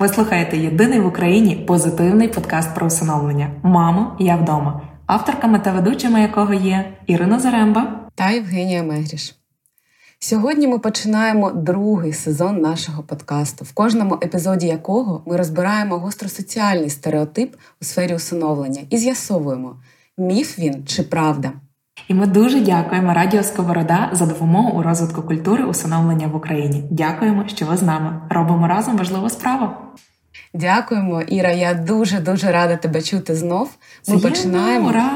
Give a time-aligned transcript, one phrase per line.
[0.00, 6.20] Ви слухаєте єдиний в Україні позитивний подкаст про усиновлення Мамо, я вдома, авторками та ведучими
[6.20, 9.34] якого є Ірина Заремба та Євгенія Мегріш.
[10.18, 17.56] Сьогодні ми починаємо другий сезон нашого подкасту, в кожному епізоді якого ми розбираємо гостросоціальний стереотип
[17.82, 19.76] у сфері усиновлення і з'ясовуємо,
[20.18, 21.52] міф він чи правда.
[22.08, 26.84] І ми дуже дякуємо Радіо Сковорода за допомогу у розвитку культури усиновлення в Україні.
[26.90, 29.68] Дякуємо, що ви з нами робимо разом важливу справу.
[30.54, 31.52] Дякуємо, Іра.
[31.52, 33.70] Я дуже дуже рада тебе чути знов.
[34.08, 34.88] Ми Це починаємо.
[34.88, 35.10] Ура!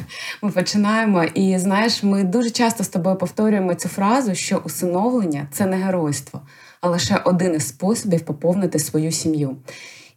[0.42, 5.66] Ми починаємо, і знаєш, ми дуже часто з тобою повторюємо цю фразу, що усиновлення це
[5.66, 6.40] не геройство,
[6.80, 9.56] а лише один із способів поповнити свою сім'ю.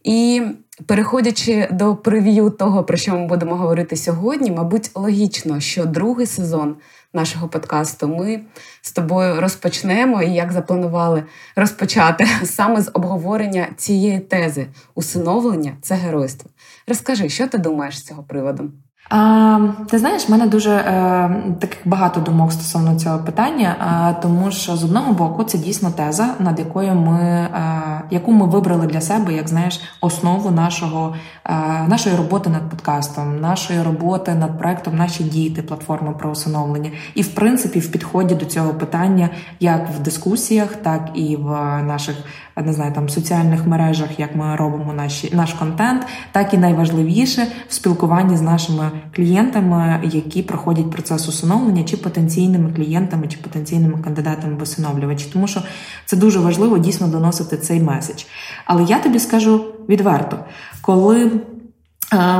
[0.04, 0.42] І
[0.86, 6.76] переходячи до прев'ю того, про що ми будемо говорити сьогодні, мабуть, логічно, що другий сезон
[7.12, 8.40] нашого подкасту ми
[8.82, 11.24] з тобою розпочнемо і як запланували
[11.56, 16.50] розпочати саме з обговорення цієї тези усиновлення це геройство.
[16.86, 18.70] Розкажи, що ти думаєш з цього приводу?
[19.08, 23.76] А, Ти знаєш, в мене дуже е, таких багато думок стосовно цього питання,
[24.10, 28.46] е, тому що з одного боку це дійсно теза, над якою ми е, яку ми
[28.46, 31.52] вибрали для себе, як знаєш, основу нашого е,
[31.88, 37.28] нашої роботи над подкастом, нашої роботи над проектом Наші діти, платформа про усиновлення, і в
[37.28, 39.28] принципі в підході до цього питання,
[39.60, 41.50] як в дискусіях, так і в
[41.82, 42.16] наших
[42.62, 47.74] не знаю, там соціальних мережах, як ми робимо наші наш контент, так і найважливіше в
[47.74, 54.62] спілкуванні з нашими клієнтами, які проходять процес усиновлення, чи потенційними клієнтами, чи потенційними кандидатами в
[54.62, 55.30] усиновлювачі.
[55.32, 55.62] Тому що
[56.06, 58.24] це дуже важливо дійсно доносити цей меседж.
[58.64, 60.38] Але я тобі скажу відверто,
[60.82, 61.30] коли.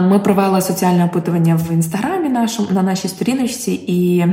[0.03, 4.27] Ми провели соціальне опитування в інстаграмі нашому на нашій сторіночці, і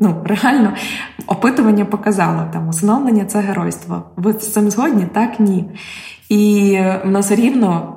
[0.00, 0.72] ну реально
[1.26, 4.02] опитування показало там усиновлення це геройство.
[4.16, 5.06] Ви з цим згодні?
[5.12, 5.64] Так, ні.
[6.28, 6.72] І
[7.04, 7.96] в нас рівно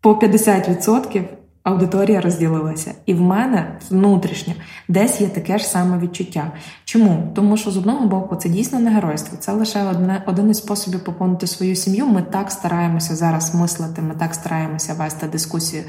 [0.00, 1.24] по 50%
[1.62, 2.94] аудиторія розділилася.
[3.06, 4.54] І в мене внутрішньо
[4.88, 6.52] десь є таке ж саме відчуття.
[6.84, 7.32] Чому?
[7.34, 11.04] Тому що з одного боку це дійсно не геройство, це лише одне один із способів
[11.04, 12.06] поповнити свою сім'ю.
[12.06, 15.82] Ми так стараємося зараз мислити, ми так стараємося вести дискусію.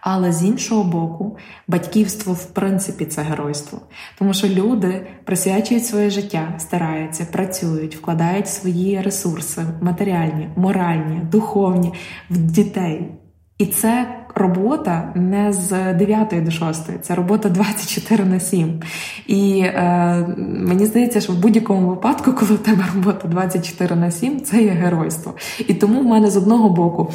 [0.00, 1.36] Але з іншого боку,
[1.68, 3.80] батьківство в принципі це геройство,
[4.18, 11.92] тому що люди присвячують своє життя, стараються, працюють, вкладають свої ресурси матеріальні, моральні, духовні
[12.30, 13.18] в дітей.
[13.58, 18.80] І це робота не з 9 до 6, це робота 24 на 7.
[19.26, 24.40] І е, мені здається, що в будь-якому випадку, коли у тебе робота 24 на 7,
[24.40, 25.34] це є геройство.
[25.58, 27.12] І тому в мене з одного боку.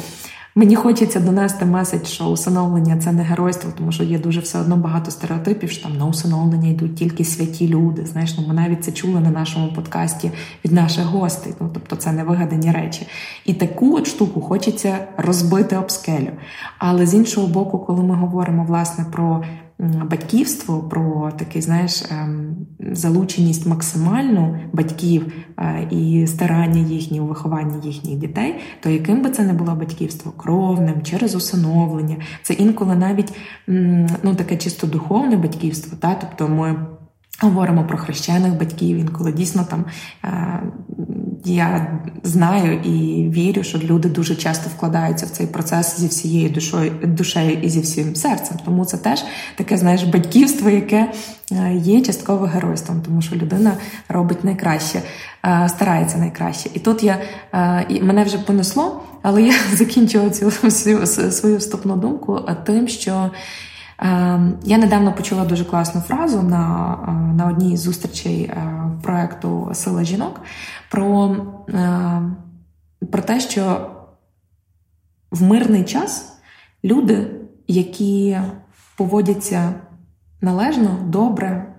[0.56, 4.76] Мені хочеться донести меседж, що усиновлення це не геройство, тому що є дуже все одно
[4.76, 8.06] багато стереотипів, що там на усиновлення йдуть тільки святі люди.
[8.06, 10.30] Знаєш, ну ми навіть це чули на нашому подкасті
[10.64, 11.54] від наших гостей.
[11.60, 13.06] Ну тобто це не вигадані речі.
[13.44, 16.30] І таку от штуку хочеться розбити об скелю.
[16.78, 19.44] Але з іншого боку, коли ми говоримо власне про
[19.78, 22.56] батьківство, про такий, знаєш, ем,
[22.92, 29.42] залученість максимальну батьків е, і старання їхні у вихованні їхніх дітей, то яким би це
[29.42, 33.32] не було батьківство кровним, через усиновлення, це інколи навіть
[34.22, 36.86] ну таке чисто духовне батьківство, та тобто ми.
[37.40, 39.84] Говоримо про хрещених батьків, інколи дійсно там
[40.24, 40.62] е,
[41.44, 46.92] я знаю і вірю, що люди дуже часто вкладаються в цей процес зі всією душою
[47.02, 48.56] душею і зі всім серцем.
[48.64, 49.24] Тому це теж
[49.56, 51.12] таке, знаєш, батьківство, яке
[51.52, 53.72] е, є частково геройством, тому що людина
[54.08, 55.02] робить найкраще,
[55.44, 56.70] е, старається найкраще.
[56.74, 57.18] І тут я
[57.88, 60.50] і мене вже понесло, але я закінчила цю
[61.30, 63.30] свою вступну думку тим, що.
[64.04, 69.70] Ем, я недавно почула дуже класну фразу на е, на одній з зустрічей е, проекту
[69.74, 70.40] Сила жінок
[70.90, 71.36] про,
[71.68, 72.22] е,
[73.12, 73.90] про те, що
[75.30, 76.38] в мирний час
[76.84, 77.30] люди,
[77.68, 78.38] які
[78.96, 79.74] поводяться
[80.40, 81.74] належно, добре,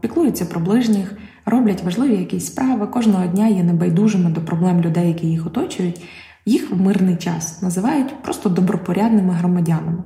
[0.00, 5.26] піклуються про ближніх, роблять важливі якісь справи, кожного дня є небайдужими до проблем людей, які
[5.26, 6.04] їх оточують,
[6.46, 10.02] їх в мирний час називають просто добропорядними громадянами.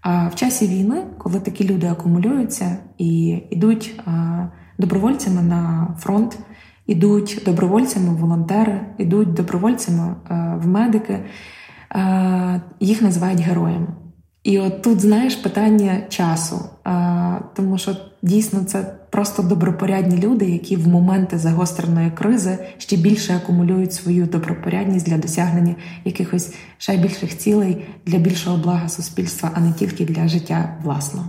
[0.00, 4.00] А в часі війни, коли такі люди акумулюються і йдуть
[4.78, 6.38] добровольцями на фронт,
[6.86, 10.14] ідуть добровольцями волонтери, ідуть добровольцями
[10.62, 11.20] в медики,
[12.80, 13.86] їх називають героями.
[14.42, 16.60] І от тут, знаєш, питання часу,
[17.54, 23.92] тому що дійсно це просто добропорядні люди, які в моменти загостреної кризи ще більше акумулюють
[23.92, 30.04] свою добропорядність для досягнення якихось ще більших цілей для більшого блага суспільства, а не тільки
[30.04, 31.26] для життя власного.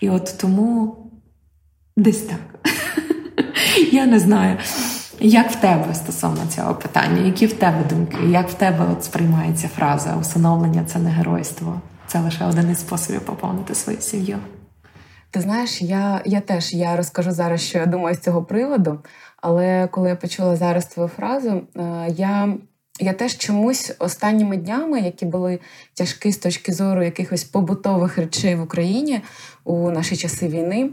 [0.00, 0.96] І от тому
[1.96, 2.70] десь так.
[3.92, 4.56] Я не знаю.
[5.20, 7.26] Як в тебе стосовно цього питання?
[7.26, 8.16] Які в тебе думки?
[8.28, 11.80] Як в тебе от сприймається фраза усиновлення це не геройство?
[12.06, 14.38] Це лише один із способів поповнити свою сім'ю.
[15.30, 18.98] Ти знаєш, я я теж я розкажу зараз, що я думаю з цього приводу.
[19.36, 22.54] Але коли я почула зараз твою фразу, е, я
[23.00, 25.60] я теж чомусь останніми днями, які були
[25.94, 29.20] тяжкі з точки зору якихось побутових речей в Україні
[29.64, 30.90] у наші часи війни,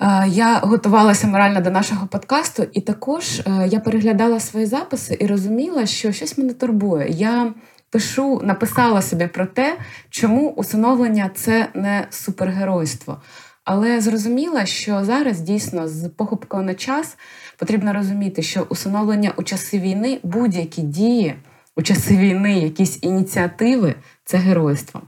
[0.00, 5.26] е, я готувалася морально до нашого подкасту, і також е, я переглядала свої записи і
[5.26, 7.08] розуміла, що щось мене турбує.
[7.10, 7.54] Я
[7.90, 9.78] пишу, написала собі про те,
[10.10, 13.20] чому усиновлення це не супергеройство.
[13.64, 17.16] Але зрозуміла, що зараз дійсно з похопкою на час
[17.58, 21.34] потрібно розуміти, що усиновлення у часи війни будь-які дії
[21.76, 23.94] у часи війни, якісь ініціативи
[24.24, 25.02] це геройство.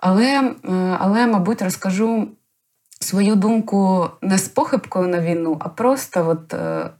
[0.00, 0.54] Але,
[0.98, 2.28] але, мабуть, розкажу
[3.00, 6.90] свою думку не з похибкою на війну, а просто от е,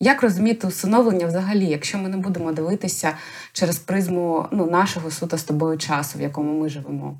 [0.00, 3.16] як розуміти усиновлення взагалі, якщо ми не будемо дивитися
[3.52, 7.18] через призму ну, нашого суто з тобою часу, в якому ми живемо?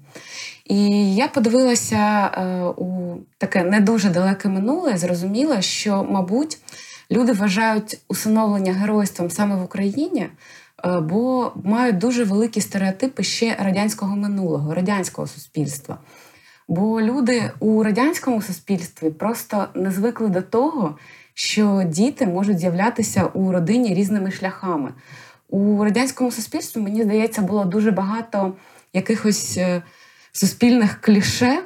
[0.65, 6.59] І я подивилася е, у таке не дуже далеке минуле, і зрозуміла, що, мабуть,
[7.11, 10.29] люди вважають усиновлення геройством саме в Україні,
[10.85, 15.99] е, бо мають дуже великі стереотипи ще радянського минулого, радянського суспільства.
[16.69, 20.99] Бо люди у радянському суспільстві просто не звикли до того,
[21.39, 24.93] що діти можуть з'являтися у родині різними шляхами.
[25.49, 28.55] У радянському суспільстві, мені здається, було дуже багато
[28.93, 29.83] якихось е,
[30.33, 31.63] суспільних кліше.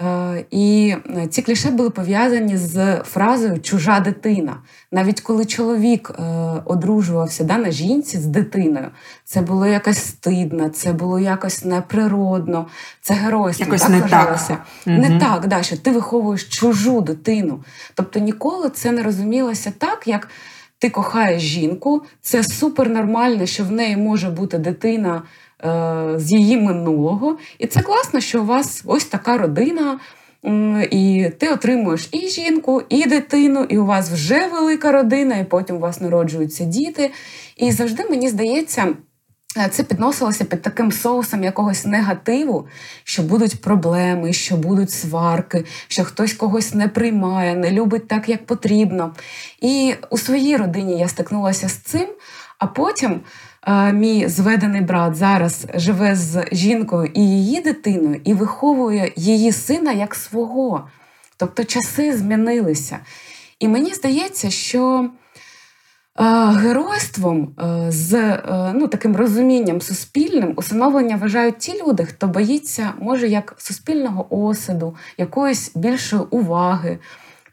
[0.00, 4.56] Е, і е, ці кліше були пов'язані з фразою чужа дитина.
[4.92, 6.22] Навіть коли чоловік е,
[6.64, 8.90] одружувався да, на жінці з дитиною,
[9.24, 12.66] це було якось стидно, це було якось неприродно,
[13.00, 13.66] це геройство.
[13.66, 14.58] Якось так не вважалося.
[14.84, 14.98] Так.
[14.98, 17.64] Не так, да, що ти виховуєш чужу дитину.
[17.94, 20.28] Тобто ніколи це не розумілося так, як
[20.78, 25.22] ти кохаєш жінку, це супер нормально, що в неї може бути дитина.
[25.64, 27.38] Е, з її минулого.
[27.58, 29.98] І це класно, що у вас ось така родина.
[30.90, 35.76] І ти отримуєш і жінку, і дитину, і у вас вже велика родина, і потім
[35.76, 37.10] у вас народжуються діти.
[37.56, 38.94] І завжди мені здається,
[39.56, 42.68] е, це підносилося під таким соусом якогось негативу,
[43.04, 48.46] що будуть проблеми, що будуть сварки, що хтось когось не приймає, не любить так, як
[48.46, 49.14] потрібно.
[49.60, 52.08] І у своїй родині я стикнулася з цим,
[52.58, 53.20] а потім
[53.92, 60.14] мій зведений брат зараз живе з жінкою і її дитиною, і виховує її сина як
[60.14, 60.88] свого.
[61.36, 62.98] Тобто часи змінилися.
[63.58, 65.10] І мені здається, що
[66.54, 67.54] геройством
[67.88, 68.38] з
[68.74, 75.72] ну, таким розумінням суспільним усиновлення вважають ті люди, хто боїться, може, як суспільного осаду, якоїсь
[75.74, 76.98] більшої уваги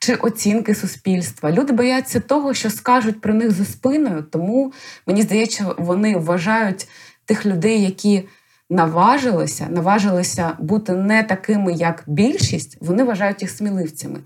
[0.03, 1.51] чи оцінки суспільства.
[1.51, 4.73] Люди бояться того, що скажуть про них за спиною, тому
[5.07, 6.87] мені здається, вони вважають
[7.25, 8.23] тих людей, які
[8.69, 14.19] наважилися, наважилися бути не такими, як більшість, вони вважають їх сміливцями.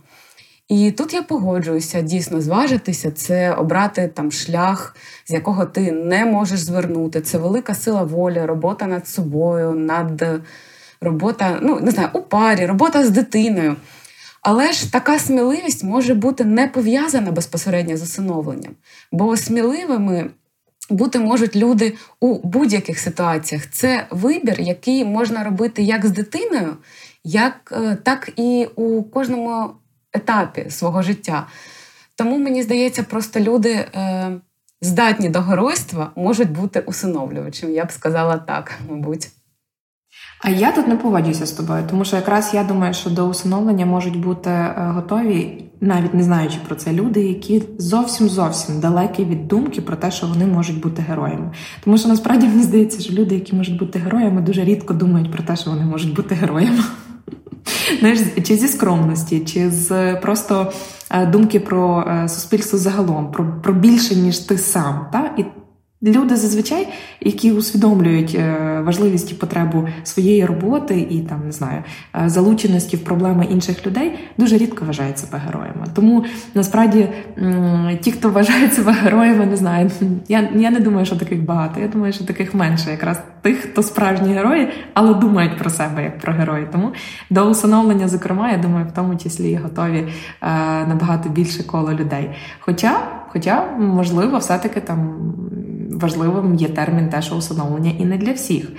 [0.68, 6.60] І тут я погоджуюся, дійсно зважитися, це обрати там шлях, з якого ти не можеш
[6.60, 7.22] звернути.
[7.22, 10.26] Це велика сила волі, робота над собою, над
[11.02, 13.76] робота, ну не знаю, у парі, робота з дитиною.
[14.50, 18.76] Але ж така сміливість може бути не пов'язана безпосередньо з усиновленням,
[19.12, 20.30] бо сміливими
[20.90, 23.70] бути можуть люди у будь-яких ситуаціях.
[23.72, 26.78] Це вибір, який можна робити як з дитиною,
[27.24, 29.70] як, е, так і у кожному
[30.14, 31.48] етапі свого життя.
[32.16, 34.32] Тому мені здається, просто люди е,
[34.82, 37.74] здатні до геройства можуть бути усиновлювачем.
[37.74, 39.30] Я б сказала так, мабуть.
[40.40, 43.86] А я тут не погоджуюся з тобою, тому що якраз я думаю, що до усиновлення
[43.86, 49.48] можуть бути е, готові, навіть не знаючи про це, люди, які зовсім зовсім далекі від
[49.48, 51.52] думки про те, що вони можуть бути героями.
[51.84, 55.44] Тому що насправді мені здається, що люди, які можуть бути героями, дуже рідко думають про
[55.44, 56.84] те, що вони можуть бути героями.
[58.00, 60.72] Знаєш, чи зі скромності, чи з просто
[61.12, 65.08] е, думки про е, суспільство загалом, про про більше, ніж ти сам.
[65.12, 65.34] Та?
[65.38, 65.46] І
[66.04, 66.88] Люди зазвичай,
[67.22, 71.84] які усвідомлюють е, важливість і потребу своєї роботи і там не знаю
[72.16, 75.86] е, залученості в проблеми інших людей, дуже рідко вважають себе героями.
[75.94, 77.08] Тому насправді
[78.02, 79.92] ті, хто вважають себе героями, не знаю.
[80.28, 81.80] Я я не думаю, що таких багато.
[81.80, 86.20] Я думаю, що таких менше, якраз тих, хто справжні герої, але думають про себе як
[86.20, 86.68] про герої.
[86.72, 86.92] Тому
[87.30, 90.08] до усиновлення, зокрема, я думаю, в тому числі готові е,
[90.88, 92.30] набагато більше коло людей.
[92.60, 95.16] Хоча, хоча можливо, все таки там
[95.98, 98.72] важливим є термін теж усиновлення і не для всіх.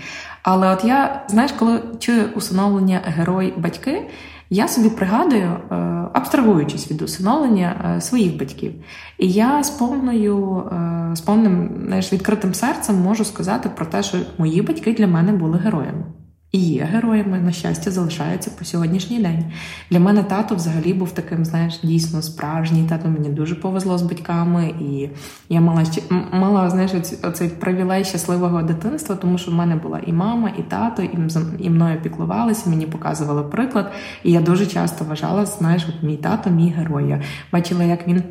[0.42, 4.02] Але от я, знаєш, коли чую усиновлення герой-батьки,
[4.50, 5.74] я собі пригадую, е,
[6.12, 8.72] абстрагуючись від усиновлення е, своїх батьків.
[9.18, 14.18] І я з повною, е, з повним знаєш, відкритим серцем можу сказати про те, що
[14.38, 16.04] мої батьки для мене були героями
[16.52, 19.44] і є героями, на щастя, залишаються по сьогоднішній день.
[19.90, 22.88] Для мене тато взагалі був таким, знаєш, дійсно справжній.
[22.88, 25.08] Тато мені дуже повезло з батьками, і
[25.48, 25.84] я мала
[26.32, 26.90] мала знаєш,
[27.22, 31.18] оцей привілей щасливого дитинства, тому що в мене була і мама, і тато, і
[31.58, 33.92] і мною піклувалися, мені показували приклад.
[34.24, 37.08] І я дуже часто вважала, знаєш, от мій тато, мій герой.
[37.08, 38.22] Я бачила, як він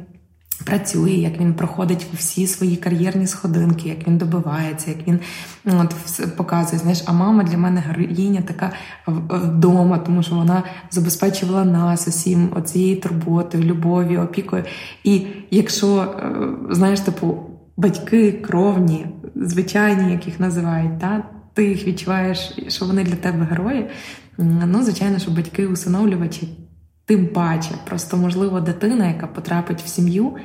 [0.65, 5.19] працює, як він проходить всі свої кар'єрні сходинки, як він добивається, як він
[5.65, 6.79] ну, от, показує.
[6.79, 8.71] Знаєш, а мама для мене героїня така
[9.07, 14.63] вдома, тому що вона забезпечувала нас усім оцією турботою, любов'ю, опікою.
[15.03, 16.33] І якщо е,
[16.69, 17.37] знаєш, типу
[17.77, 21.23] батьки кровні, звичайні, як їх називають, та
[21.53, 23.89] ти їх відчуваєш, що вони для тебе герої.
[24.37, 26.47] Ну, звичайно, що батьки-усиновлювачі
[27.07, 30.35] Тим паче, просто, можливо, дитина, яка потрапить в сім'ю,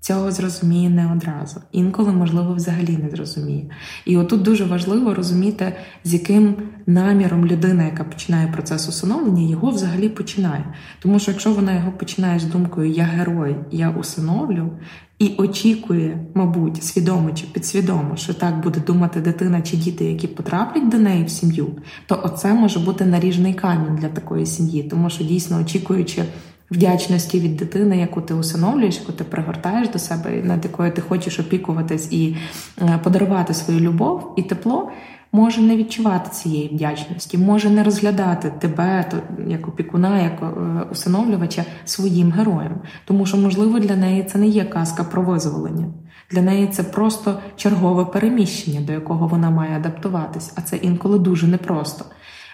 [0.00, 1.60] цього зрозуміє не одразу.
[1.72, 3.70] Інколи, можливо, взагалі не зрозуміє.
[4.04, 5.72] І отут дуже важливо розуміти,
[6.04, 10.64] з яким наміром людина, яка починає процес усиновлення, його взагалі починає.
[11.02, 14.70] Тому що якщо вона його починає з думкою Я герой, я усиновлю,
[15.18, 20.88] і очікує, мабуть, свідомо чи підсвідомо, що так буде думати дитина чи діти, які потраплять
[20.88, 21.68] до неї в сім'ю,
[22.06, 26.24] то оце може бути наріжний камінь для такої сім'ї, тому що дійсно очікуючи.
[26.70, 31.40] Вдячності від дитини, яку ти усиновлюєш, яку ти пригортаєш до себе, над якою ти хочеш
[31.40, 32.36] опікуватись і
[32.82, 34.90] е, подарувати свою любов і тепло,
[35.32, 40.46] може не відчувати цієї вдячності, може не розглядати тебе, то як опікуна, як е,
[40.92, 42.80] усиновлювача своїм героєм.
[43.04, 45.86] Тому що, можливо, для неї це не є казка про визволення.
[46.30, 51.46] Для неї це просто чергове переміщення, до якого вона має адаптуватись, а це інколи дуже
[51.46, 52.04] непросто.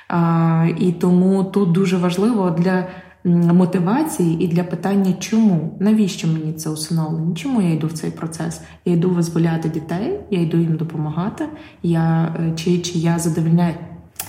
[0.09, 2.87] А, І тому тут дуже важливо для
[3.25, 7.37] мотивації і для питання, чому, навіщо мені це усиновлення?
[7.37, 8.61] Чому я йду в цей процес?
[8.85, 11.45] Я йду визволяти дітей, я йду їм допомагати.
[11.83, 13.75] Я е, чи, чи я задовольняю.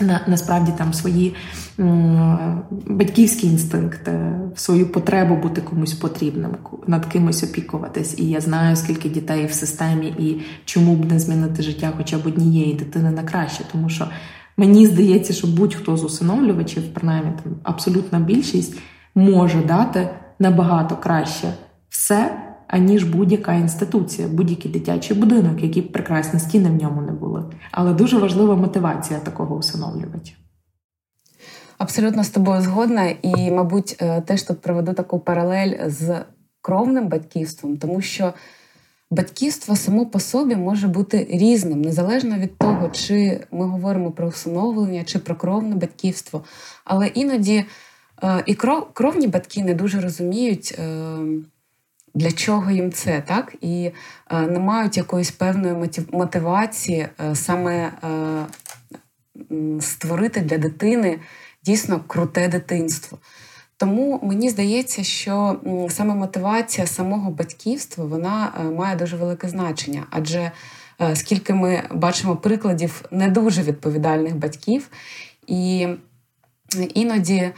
[0.01, 1.35] На насправді там свої
[1.79, 4.19] м, батьківські інстинкти,
[4.55, 6.51] свою потребу бути комусь потрібним,
[6.87, 8.19] над кимось опікуватись.
[8.19, 12.27] І я знаю, скільки дітей в системі і чому б не змінити життя хоча б
[12.27, 14.07] однієї дитини на краще, тому що
[14.57, 18.77] Мені здається, що будь-хто з усиновлювачів, принаймні там абсолютна більшість,
[19.15, 20.09] може дати
[20.39, 21.53] набагато краще
[21.89, 27.43] все, аніж будь-яка інституція, будь-який дитячий будинок, які б прекрасні стіни в ньому не були.
[27.71, 30.33] Але дуже важлива мотивація такого усиновлювача.
[31.77, 36.21] Абсолютно з тобою згодна, і, мабуть, е, теж тут проведу таку паралель з
[36.61, 38.33] кровним батьківством, тому що
[39.11, 45.03] батьківство само по собі може бути різним, незалежно від того, чи ми говоримо про усиновлення,
[45.03, 46.43] чи про кровне батьківство.
[46.83, 47.65] Але іноді
[48.23, 48.55] е, і
[48.93, 50.75] кровні батьки не дуже розуміють.
[50.79, 51.17] Е,
[52.17, 53.55] для чого їм це, так?
[53.61, 53.91] І
[54.31, 57.91] е, не мають якоїсь певної мотивації саме
[59.79, 61.19] створити для дитини
[61.63, 63.17] дійсно круте дитинство.
[63.77, 70.51] Тому мені здається, що саме мотивація самого батьківства вона е, має дуже велике значення, адже
[71.01, 74.89] е, скільки ми бачимо прикладів не дуже відповідальних батьків,
[75.47, 75.87] і
[76.93, 77.51] іноді.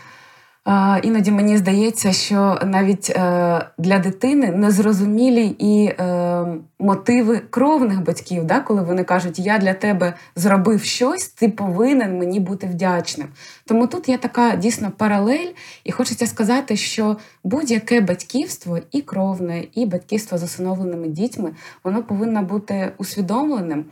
[1.04, 6.46] Іноді мені здається, що навіть е, для дитини незрозумілі і е,
[6.80, 12.40] мотиви кровних батьків, да, коли вони кажуть, я для тебе зробив щось, ти повинен мені
[12.40, 13.28] бути вдячним.
[13.66, 15.52] Тому тут є така дійсно паралель,
[15.84, 21.52] і хочеться сказати, що будь-яке батьківство, і кровне, і батьківство з усиновленими дітьми,
[21.84, 23.86] воно повинно бути усвідомленим.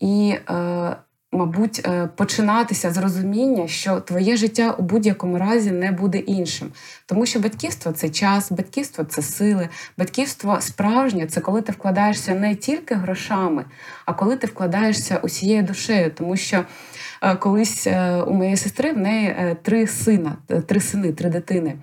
[0.00, 0.96] І е,
[1.36, 6.68] мабуть, е, починатися з розуміння, що твоє життя у будь-якому разі не буде іншим.
[7.06, 12.54] Тому що батьківство це час, батьківство це сили, батьківство справжнє це коли ти вкладаєшся не
[12.54, 13.64] тільки грошами,
[14.04, 16.10] а коли ти вкладаєшся усією душею.
[16.14, 16.64] Тому що
[17.22, 21.74] е, колись е, у моєї сестри в неї три сина, три сини, три дитини.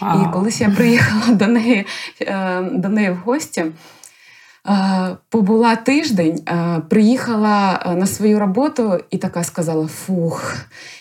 [0.00, 0.22] А.
[0.22, 1.86] І колись я приїхала до неї,
[2.72, 3.64] до неї в гості.
[5.28, 6.40] Побула тиждень,
[6.88, 10.56] приїхала на свою роботу і така сказала: Фух,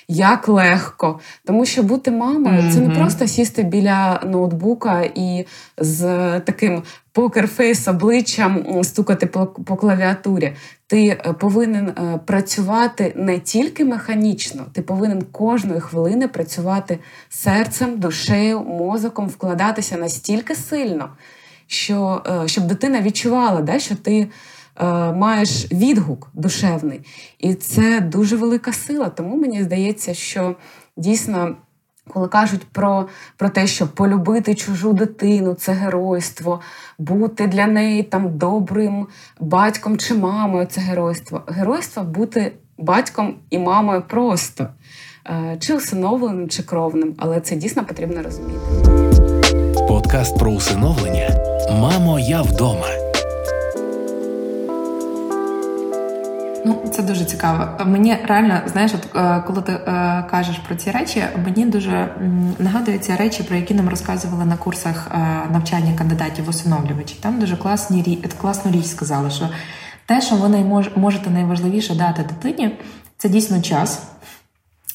[0.07, 1.19] як легко.
[1.45, 2.73] Тому що бути мамою mm-hmm.
[2.73, 5.45] це не просто сісти біля ноутбука і
[5.77, 5.99] з
[6.39, 10.55] таким покерфейс обличчям стукати по, по клавіатурі.
[10.87, 16.99] Ти е, повинен е, працювати не тільки механічно, ти повинен кожної хвилини працювати
[17.29, 21.09] серцем, душею, мозоком, вкладатися настільки сильно,
[21.69, 24.27] що е, щоб дитина відчувала, да, що ти.
[25.15, 27.01] Маєш відгук душевний,
[27.39, 29.09] і це дуже велика сила.
[29.09, 30.55] Тому мені здається, що
[30.97, 31.55] дійсно
[32.09, 33.07] коли кажуть про
[33.37, 36.61] про те, що полюбити чужу дитину це геройство,
[36.97, 39.07] бути для неї там добрим
[39.39, 41.41] батьком чи мамою це геройство.
[41.47, 44.67] Геройство бути батьком і мамою просто,
[45.25, 49.08] е, чи усиновленим, чи кровним, але це дійсно потрібно розуміти.
[50.09, 51.29] Подкаст про усиновлення
[51.71, 52.87] Мамо, я вдома.
[56.65, 57.85] Ну, це дуже цікаво.
[57.85, 62.15] Мені реально, знаєш, от е, коли ти е, кажеш про ці речі, мені дуже
[62.59, 65.17] нагадують ці речі, про які нам розказували на курсах е,
[65.51, 67.19] навчання кандидатів усиновлювачів.
[67.21, 68.01] Там дуже класні
[68.41, 69.49] класну річ сказали, що
[70.05, 70.49] те, що ви
[70.95, 72.79] можете найважливіше дати дитині,
[73.17, 74.01] це дійсно час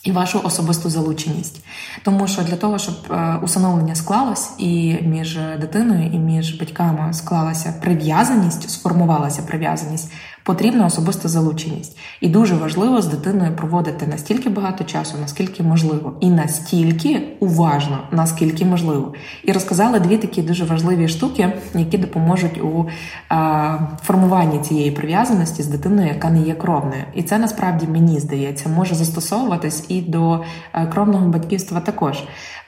[0.04, 1.64] і вашу особисту залученість.
[2.02, 7.74] Тому що для того, щоб е, усиновлення склалось, і між дитиною, і між батьками склалася
[7.82, 10.12] прив'язаність, сформувалася прив'язаність,
[10.44, 11.98] потрібна особиста залученість.
[12.20, 18.64] І дуже важливо з дитиною проводити настільки багато часу, наскільки можливо, і настільки уважно, наскільки
[18.64, 19.14] можливо.
[19.44, 22.88] І розказали дві такі дуже важливі штуки, які допоможуть у
[23.28, 27.02] а, формуванні цієї прив'язаності з дитиною, яка не є кровною.
[27.14, 32.22] І це насправді мені здається може застосовуватись і до е, кровного батьківства також.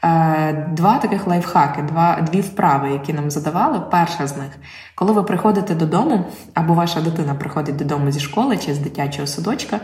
[0.04, 3.80] Е, два таких лайфхаки, два дві вправи, які нам задавали.
[3.90, 4.50] Перша з них,
[4.94, 6.24] коли ви приходите додому,
[6.54, 9.80] або ваша дитина приходить додому зі школи чи з дитячого садочка,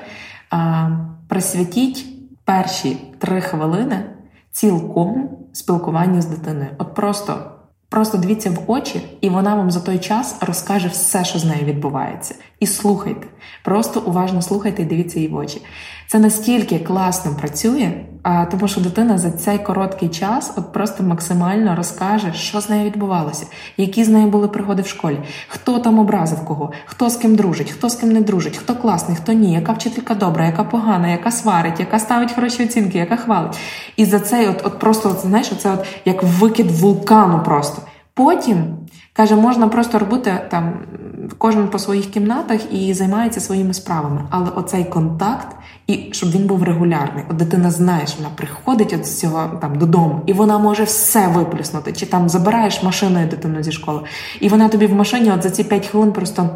[0.52, 0.88] е,
[1.28, 2.06] присвятіть
[2.44, 4.04] перші три хвилини
[4.50, 6.70] цілком спілкуванню з дитиною.
[6.78, 7.48] От просто.
[7.88, 11.64] Просто дивіться в очі, і вона вам за той час розкаже все, що з нею
[11.64, 12.34] відбувається.
[12.60, 13.26] І слухайте.
[13.64, 15.62] Просто уважно слухайте і дивіться їй в очі.
[16.08, 17.92] Це настільки класно працює,
[18.50, 23.46] тому що дитина за цей короткий час от просто максимально розкаже, що з нею відбувалося,
[23.76, 27.70] які з нею були пригоди в школі, хто там образив кого, хто з ким дружить,
[27.70, 31.30] хто з ким не дружить, хто класний, хто ні, яка вчителька добра, яка погана, яка
[31.30, 33.58] сварить, яка ставить хороші оцінки, яка хвалить.
[33.96, 37.82] І за цей, от, от просто от, знаєш, це от як викид вулкану просто.
[38.14, 38.81] Потім
[39.12, 40.74] каже, можна просто робити там
[41.38, 44.24] кожен по своїх кімнатах і займається своїми справами.
[44.30, 47.24] Але оцей контакт, і щоб він був регулярний.
[47.30, 51.28] От дитина знає, що вона приходить от з цього там додому, і вона може все
[51.28, 51.92] виплюснути.
[51.92, 54.00] Чи там забираєш машиною дитину зі школи,
[54.40, 56.50] і вона тобі в машині от за ці 5 хвилин просто.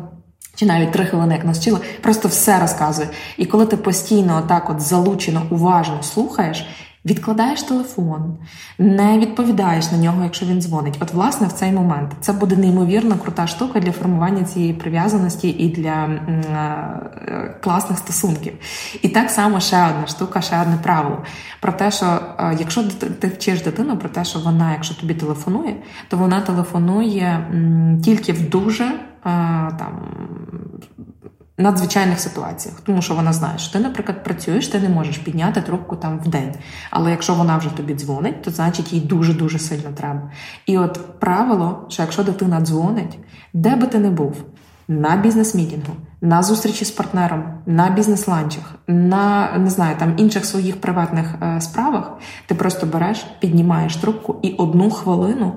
[0.54, 3.08] Чи навіть три хвилини, як нас вчила, просто все розказує.
[3.36, 6.66] І коли ти постійно отак от залучено, уважно слухаєш,
[7.06, 8.38] Відкладаєш телефон,
[8.78, 10.96] не відповідаєш на нього, якщо він дзвонить.
[11.00, 15.68] От, власне, в цей момент це буде неймовірно крута штука для формування цієї прив'язаності і
[15.68, 18.52] для е, класних стосунків.
[19.02, 21.22] І так само ще одна штука, ще одне правило
[21.60, 22.06] про те, що
[22.38, 22.82] е, якщо
[23.20, 25.76] ти вчиш дитину про те, що вона, якщо тобі телефонує,
[26.08, 27.46] то вона телефонує
[28.04, 28.92] тільки в дуже е,
[29.78, 30.02] там
[31.58, 35.96] надзвичайних ситуаціях, тому що вона знає, що ти, наприклад, працюєш, ти не можеш підняти трубку
[35.96, 36.54] там в день.
[36.90, 40.30] Але якщо вона вже тобі дзвонить, то значить їй дуже-дуже сильно треба.
[40.66, 43.18] І от правило, що якщо дитина дзвонить,
[43.52, 44.44] де би ти не був,
[44.88, 51.34] на бізнес-мітінгу, на зустрічі з партнером, на бізнес-ланчах, на не знаю, там інших своїх приватних
[51.42, 52.12] е, справах,
[52.46, 55.52] ти просто береш, піднімаєш трубку і одну хвилину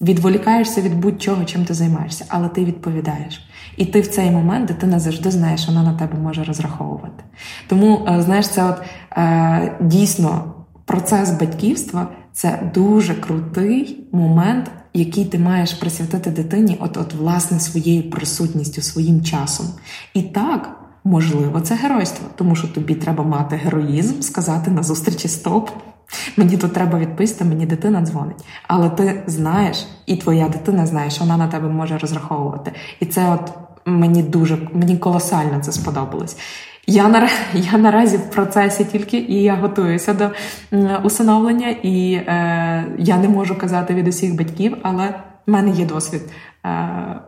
[0.00, 3.48] відволікаєшся від будь-чого, чим ти займаєшся, але ти відповідаєш.
[3.76, 7.24] І ти в цей момент дитина завжди знає, що вона на тебе може розраховувати.
[7.68, 8.76] Тому, е, знаєш, це от
[9.16, 17.14] е, дійсно процес батьківства це дуже крутий момент, який ти маєш присвятити дитині, от, от
[17.14, 19.66] власне, своєю присутністю, своїм часом.
[20.14, 20.80] І так.
[21.06, 25.70] Можливо, це геройство, тому що тобі треба мати героїзм, сказати на зустрічі стоп.
[26.36, 28.44] Мені тут треба відписати, мені дитина дзвонить.
[28.68, 32.72] Але ти знаєш, і твоя дитина знає, що вона на тебе може розраховувати.
[33.00, 33.52] І це от
[33.86, 36.36] мені дуже мені колосально це сподобалось.
[36.86, 40.30] Я на я наразі в процесі тільки і я готуюся до
[41.02, 45.14] усиновлення, і е, я не можу казати від усіх батьків, але
[45.46, 46.22] в мене є досвід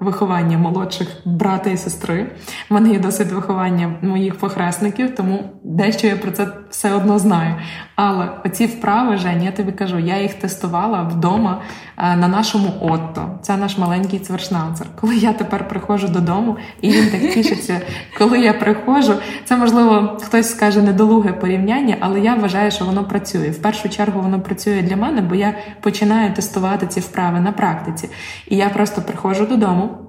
[0.01, 2.31] виховання молодших брата і сестри.
[2.71, 7.55] У мене є досвід виховання моїх похресників, тому дещо я про це все одно знаю.
[7.97, 11.63] Але оці вправи, Жень, я тобі кажу, я їх тестувала вдома
[11.99, 13.39] е, на нашому отто.
[13.43, 14.87] Це наш маленький цвершнауцер.
[15.01, 17.81] Коли я тепер приходжу додому, і він так тішиться,
[18.19, 23.51] коли я приходжу, це можливо хтось скаже недолуге порівняння, але я вважаю, що воно працює.
[23.51, 28.09] В першу чергу воно працює для мене, бо я починаю тестувати ці вправи на практиці.
[28.47, 30.07] І я просто приходжу додому.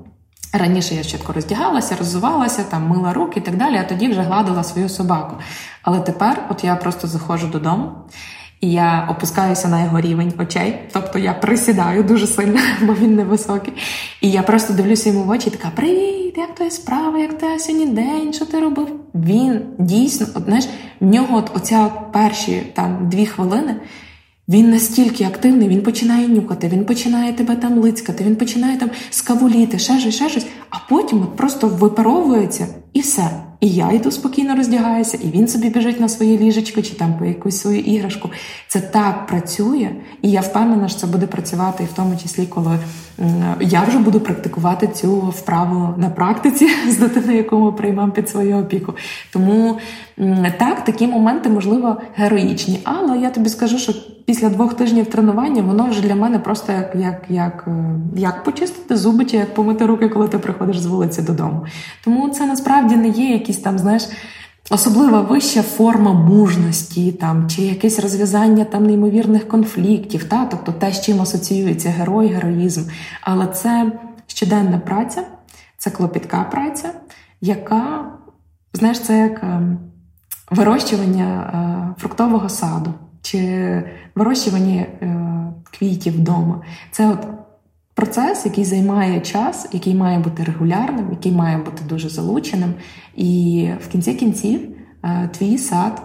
[0.54, 4.64] Раніше я чітко роздягалася, роззувалася, там мила руки і так далі, а тоді вже гладила
[4.64, 5.36] свою собаку.
[5.82, 7.92] Але тепер, от я просто заходжу додому,
[8.62, 13.74] і я опускаюся на його рівень очей, тобто я присідаю дуже сильно, бо він невисокий.
[14.22, 17.60] І я просто дивлюся йому в очі, і така: Привіт, як твоя справа, як тебе
[17.60, 18.88] сьогодні день, що ти робив?
[19.16, 20.68] Він дійсно, от, знаєш,
[21.00, 23.76] в нього от оця перші там дві хвилини.
[24.50, 29.80] Він настільки активний, він починає нюхати, він починає тебе там лицькати, він починає там скавуліти,
[29.80, 33.30] ще щось, ще щось, а потім от просто випаровується і все.
[33.60, 37.26] І я йду спокійно роздягаюся, і він собі біжить на своє ліжечко чи там по
[37.26, 38.30] якусь свою іграшку.
[38.68, 39.90] Це так працює,
[40.22, 42.80] і я впевнена, що це буде працювати, і в тому числі, коли
[43.62, 48.58] я вже буду практикувати цю вправу на практиці з дитиною, яку ми приймемо під свою
[48.58, 48.94] опіку.
[49.34, 49.78] Тому
[50.60, 52.80] так, такі моменти, можливо, героїчні.
[52.84, 53.94] Але я тобі скажу, що
[54.28, 58.98] після двох тижнів тренування воно вже для мене просто як як, як, е, як почистити
[58.98, 61.66] зуби чи як помити руки, коли ти приходиш з вулиці додому.
[62.04, 64.04] Тому це насправді не є якісь там, знаєш.
[64.70, 70.46] Особлива вища форма мужності там, чи якесь розв'язання там неймовірних конфліктів, та?
[70.46, 72.82] тобто те, з чим асоціюється герой, героїзм.
[73.22, 73.92] Але це
[74.28, 75.24] щоденна праця,
[75.78, 76.90] це клопітка праця,
[77.42, 78.06] яка,
[78.74, 79.80] знаєш, це як ем,
[80.52, 83.84] вирощування е, фруктового саду чи
[84.16, 85.18] вирощування е,
[85.72, 86.62] квітів вдома.
[86.92, 87.28] Це от
[87.98, 92.74] процес, який займає час, який має бути регулярним, який має бути дуже залученим.
[93.16, 94.62] І в кінці кінців
[95.04, 96.02] е, твій сад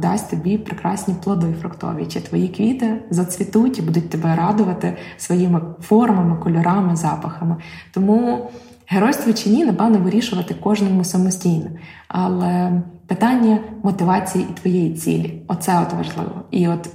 [0.00, 6.36] дасть тобі прекрасні плоди фруктові, чи твої квіти зацвітуть і будуть тебе радувати своїми формами,
[6.36, 7.56] кольорами, запахами.
[7.94, 8.50] Тому.
[8.92, 11.70] Геройство чи ні, напевно, вирішувати кожному самостійно.
[12.08, 16.42] Але питання мотивації і твоєї цілі оце от важливо.
[16.50, 16.88] І от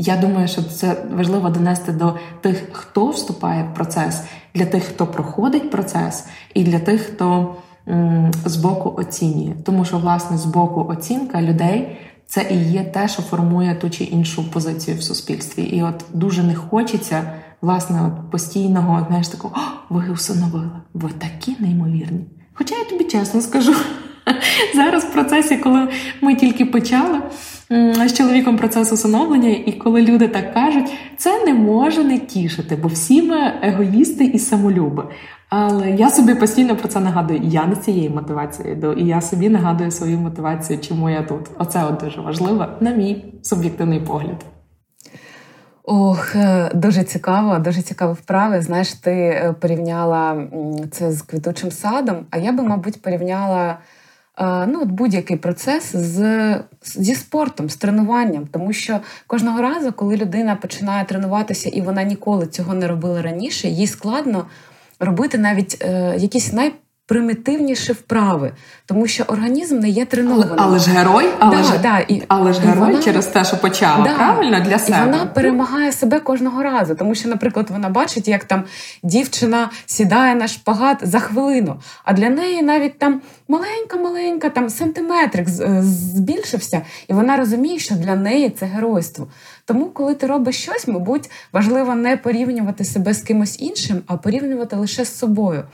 [0.00, 4.22] я думаю, що це важливо донести до тих, хто вступає в процес,
[4.54, 7.56] для тих, хто проходить процес, і для тих, хто
[7.88, 9.54] м, збоку оцінює.
[9.64, 11.98] Тому що, власне, збоку оцінка людей.
[12.26, 15.62] Це і є те, що формує ту чи іншу позицію в суспільстві.
[15.62, 19.54] І от дуже не хочеться власне, от постійного, знаєш, такого
[19.88, 22.24] ви усиновили, ви такі неймовірні.
[22.54, 23.74] Хоча я тобі чесно скажу,
[24.74, 25.88] зараз в процесі, коли
[26.20, 27.20] ми тільки почали
[28.06, 32.88] з чоловіком процес усиновлення, і коли люди так кажуть, це не може не тішити, бо
[32.88, 35.04] всі ми егоїсти і самолюби.
[35.48, 37.40] Але я собі постійно про це нагадую.
[37.42, 41.50] Я не цієї мотивації йду, і я собі нагадую свою мотивацію, чому я тут.
[41.58, 44.44] Оце от дуже важливо, на мій суб'єктивний погляд.
[45.84, 48.60] Ох, е, дуже цікаво, дуже цікаві вправи.
[48.60, 50.46] Знаєш, ти е, порівняла
[50.90, 53.78] це з квітучим садом, а я би, мабуть, порівняла
[54.40, 58.46] ну, от будь-який процес з, зі спортом, з тренуванням.
[58.46, 63.68] Тому що кожного разу, коли людина починає тренуватися і вона ніколи цього не робила раніше,
[63.68, 64.46] їй складно
[65.00, 66.72] робити навіть е, якісь най
[67.08, 68.52] примітивніші вправи,
[68.86, 70.54] тому що організм не є тренованим.
[70.58, 73.44] Але, але ж герой, але да, ж да, і, але ж герой вона, через те,
[73.44, 74.98] що почала да, правильно для себе.
[74.98, 78.64] І Вона перемагає себе кожного разу, тому що, наприклад, вона бачить, як там
[79.02, 86.82] дівчина сідає на шпагат за хвилину, а для неї навіть там маленька-маленька, там сантиметрик збільшився,
[87.08, 89.28] і вона розуміє, що для неї це геройство.
[89.64, 94.76] Тому, коли ти робиш щось, мабуть, важливо не порівнювати себе з кимось іншим, а порівнювати
[94.76, 95.64] лише з собою.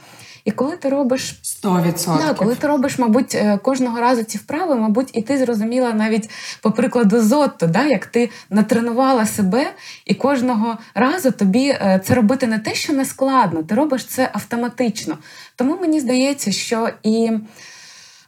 [0.45, 2.27] І коли ти робиш 100%.
[2.27, 6.31] Да, коли ти робиш, мабуть, е, кожного разу ці вправи, мабуть, і ти зрозуміла навіть
[6.61, 9.73] по прикладу Зотто, да, як ти натренувала себе,
[10.07, 14.31] і кожного разу тобі е, це робити не те, що не складно, ти робиш це
[14.33, 15.19] автоматично.
[15.57, 17.31] Тому мені здається, що і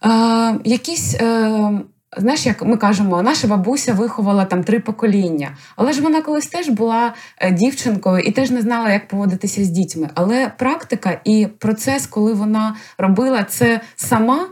[0.05, 1.15] е, якісь.
[1.15, 1.71] Е,
[2.19, 6.69] Знаєш, як ми кажемо, наша бабуся виховала там три покоління, але ж вона колись теж
[6.69, 10.09] була е, дівчинкою і теж не знала, як поводитися з дітьми.
[10.15, 14.47] Але практика і процес, коли вона робила це сама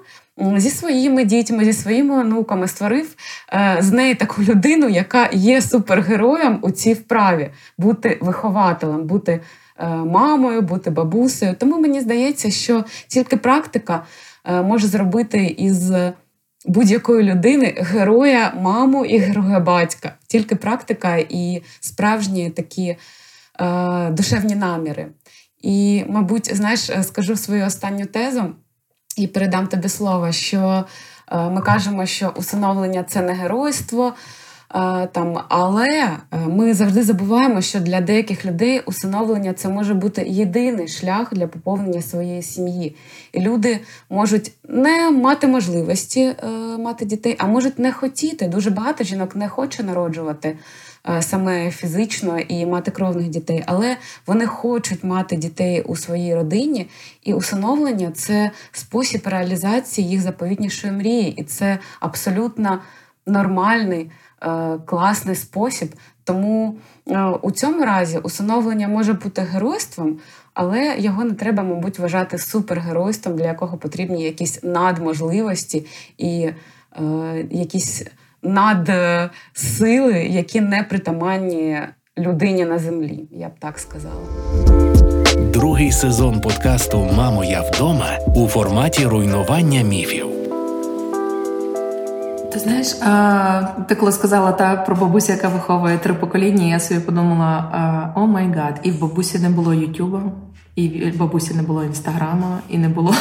[0.57, 3.15] зі своїми дітьми, зі своїми онуками, створив
[3.53, 9.41] е, з неї таку людину, яка є супергероєм у цій вправі, бути вихователем, бути
[9.79, 11.55] е, мамою, бути бабусею.
[11.59, 14.03] Тому мені здається, що тільки практика
[14.47, 15.93] може зробити із
[16.65, 22.97] будь-якої людини героя, маму і героя батька, тільки практика і справжні такі
[23.61, 25.07] е, душевні наміри.
[25.63, 28.55] І, мабуть, знаєш, скажу свою останню тезу
[29.17, 30.85] і передам тобі слово, що
[31.33, 34.15] е, ми кажемо, що усиновлення це не геройство.
[34.75, 40.25] Е, там, Але е, ми завжди забуваємо, що для деяких людей усиновлення це може бути
[40.29, 42.97] єдиний шлях для поповнення своєї сім'ї.
[43.33, 48.49] І люди можуть не мати можливості е, мати дітей, а можуть не хотіти.
[48.49, 50.57] Дуже багато жінок не хоче народжувати
[51.21, 56.89] саме фізично і мати кровних дітей, але вони хочуть мати дітей у своїй родині,
[57.23, 62.79] і усиновлення це спосіб реалізації їх заповітнішої мрії, і це абсолютно
[63.27, 64.11] нормальний.
[64.45, 65.95] Е, класний спосіб.
[66.25, 66.75] Тому
[67.09, 70.19] е, у цьому разі усиновлення може бути геройством,
[70.55, 75.87] але його не треба, мабуть, вважати супергеройством, для якого потрібні якісь надможливості
[76.19, 76.55] і е,
[77.51, 78.07] якісь
[78.43, 81.79] надсили, які не притаманні
[82.19, 83.29] людині на землі.
[83.31, 84.27] Я б так сказала.
[85.53, 90.34] Другий сезон подкасту Мамо, я вдома у форматі руйнування міфів.
[92.55, 97.01] Ти знаєш, а, ти коли сказала та про бабусю, яка виховує три покоління, я собі
[97.01, 100.23] подумала: oh my God, і в бабусі не було Ютуба,
[100.77, 103.15] і в бабусі не було інстаграма, і не було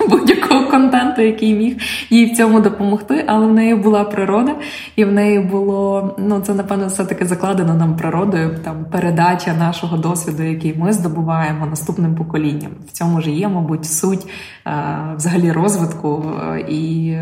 [0.08, 1.76] будь-якого контенту, який міг
[2.10, 3.24] їй в цьому допомогти.
[3.26, 4.54] Але в неї була природа,
[4.96, 8.58] і в неї було ну це напевно все таки закладено нам природою.
[8.64, 12.70] Там передача нашого досвіду, який ми здобуваємо наступним поколінням.
[12.88, 14.26] В цьому ж є, мабуть, суть
[14.66, 14.72] е,
[15.16, 17.16] взагалі розвитку е, і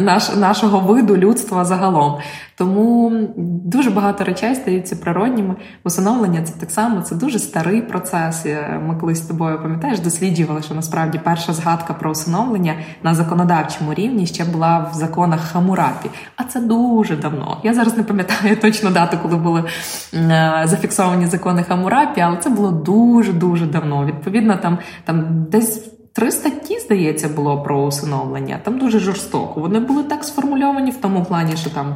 [0.00, 2.18] наш, нашого виду людства загалом.
[2.56, 3.12] Тому
[3.64, 5.54] дуже багато речей стаються природніми.
[5.84, 8.46] Усиновлення це так само це дуже старий процес.
[8.86, 14.26] Ми колись з тобою пам'ятаєш, досліджували, що насправді перша згадка про усиновлення на законодавчому рівні
[14.26, 16.10] ще була в законах Хамурапі.
[16.36, 17.60] А це дуже давно.
[17.64, 19.64] Я зараз не пам'ятаю точно дату, коли були
[20.14, 24.06] е, зафіксовані закони Хамурапі, але це було дуже дуже давно.
[24.06, 25.90] Відповідно, там там десь.
[26.16, 28.60] Три статті, здається, було про усиновлення.
[28.62, 29.60] Там дуже жорстоко.
[29.60, 31.94] Вони були так сформульовані в тому плані, що там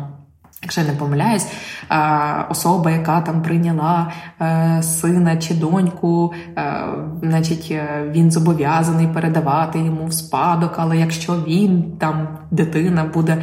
[0.62, 1.46] Якщо я не помиляюсь,
[2.48, 6.74] особа, яка там прийняла е, сина чи доньку, е,
[7.22, 13.42] значить е, він зобов'язаний передавати йому в спадок, але якщо він там дитина буде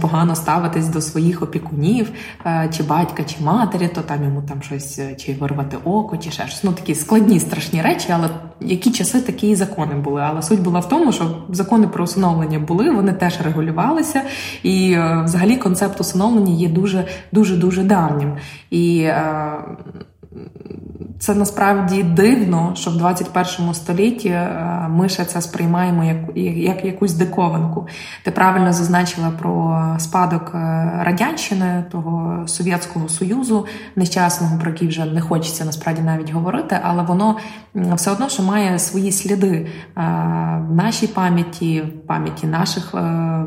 [0.00, 2.10] погано ставитись до своїх опікунів,
[2.76, 6.64] чи батька, чи матері, то там йому там щось чи вирвати око, чи ще щось.
[6.64, 8.28] Ну такі складні страшні речі, але
[8.60, 10.22] які часи такі і закони були.
[10.24, 14.22] Але суть була в тому, що закони про усиновлення були, вони теж регулювалися,
[14.62, 18.36] і взагалі концепт усиновлення є дуже дуже дуже давнім.
[18.70, 19.52] І е,
[21.18, 26.16] це насправді дивно, що в 21 столітті е, ми ще це сприймаємо як
[26.56, 27.86] як якусь диковинку.
[28.24, 30.58] Ти правильно зазначила про спадок е,
[31.04, 37.36] радянщини, того Совєтського Союзу, нещасного, про який вже не хочеться насправді навіть говорити, але воно
[37.74, 39.66] все одно що має свої сліди е,
[40.68, 42.94] в нашій пам'яті, в пам'яті наших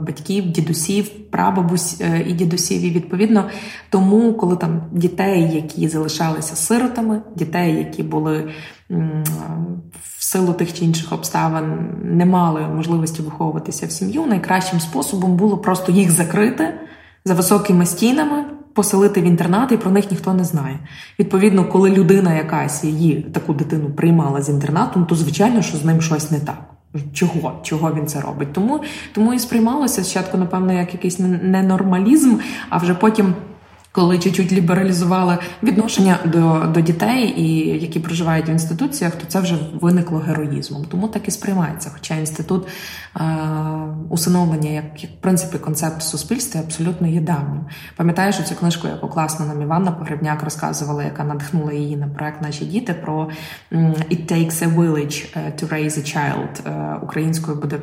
[0.02, 2.82] батьків, дідусів, прабабусь і дідусів.
[2.82, 3.44] І відповідно
[3.90, 8.52] тому, коли там дітей, які залишалися сиротами, дітей які були
[10.18, 11.64] в силу тих чи інших обставин,
[12.04, 14.26] не мали можливості виховуватися в сім'ю.
[14.26, 16.74] Найкращим способом було просто їх закрити
[17.26, 18.46] за високими стінами.
[18.74, 20.80] Поселити в інтернат, і про них ніхто не знає.
[21.20, 26.02] Відповідно, коли людина якась її таку дитину приймала з інтернатом, то звичайно, що з ним
[26.02, 26.58] щось не так.
[27.14, 28.54] Чого Чого він це робить?
[28.54, 28.82] Тому
[29.14, 32.36] тому і сприймалося спочатку, напевно, як якийсь ненормалізм,
[32.70, 33.34] а вже потім
[33.92, 39.56] коли чуть-чуть лібералізували відношення до до дітей, і які проживають в інституціях, то це вже
[39.82, 40.86] виникло героїзмом.
[40.86, 41.90] Тому так і сприймається.
[41.94, 42.68] Хоча інститут
[43.16, 43.24] е,
[44.10, 47.62] усиновлення, як як в принципі концепт в суспільстві, абсолютно є давнім.
[47.96, 52.66] Пам'ятаєш цю книжку, яку класно нам Іванна Погребняк розказувала, яка надихнула її на проект Наші
[52.66, 53.30] діти про
[53.72, 56.68] «It takes a village е, to raise a child».
[56.68, 57.80] Е, українською буде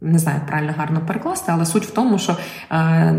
[0.00, 2.36] не знаю, правильно гарно перекласти, але суть в тому, що
[2.70, 3.14] е,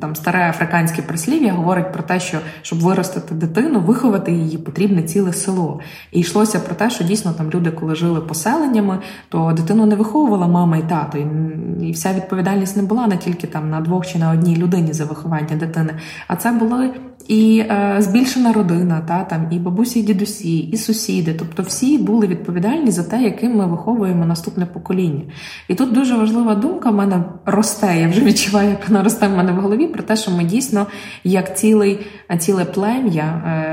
[0.00, 5.32] там старе африканське прислів'я говорить про те, що щоб виростити дитину, виховати її, потрібне ціле
[5.32, 5.80] село.
[6.12, 10.46] І йшлося про те, що дійсно там люди, коли жили поселеннями, то дитину не виховувала
[10.46, 11.18] мама і тато.
[11.82, 15.04] І вся відповідальність не була не тільки там на двох чи на одній людині за
[15.04, 15.94] виховання дитини,
[16.28, 16.90] а це були
[17.28, 21.34] і е, збільшена родина, та там і бабусі, і дідусі, і сусіди.
[21.38, 25.22] Тобто всі були відповідальні за те, яким ми виховуємо наступне покоління.
[25.68, 28.00] І тут дуже важлива думка в мене росте.
[28.00, 30.86] Я вже відчуваю, як вона росте в мене в голові про те, що ми дійсно,
[31.24, 31.98] як цілий,
[32.38, 33.24] ціле плем'я,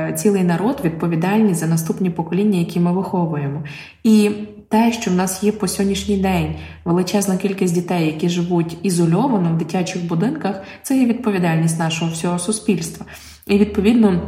[0.10, 3.64] е, цілий народ відповідальний за наступні покоління, які ми виховуємо.
[4.04, 4.32] І
[4.70, 6.56] те, що в нас є по сьогоднішній день
[6.86, 13.06] величезна кількість дітей, які живуть ізольовано в дитячих будинках, це є відповідальність нашого всього суспільства.
[13.48, 14.22] І відповідно.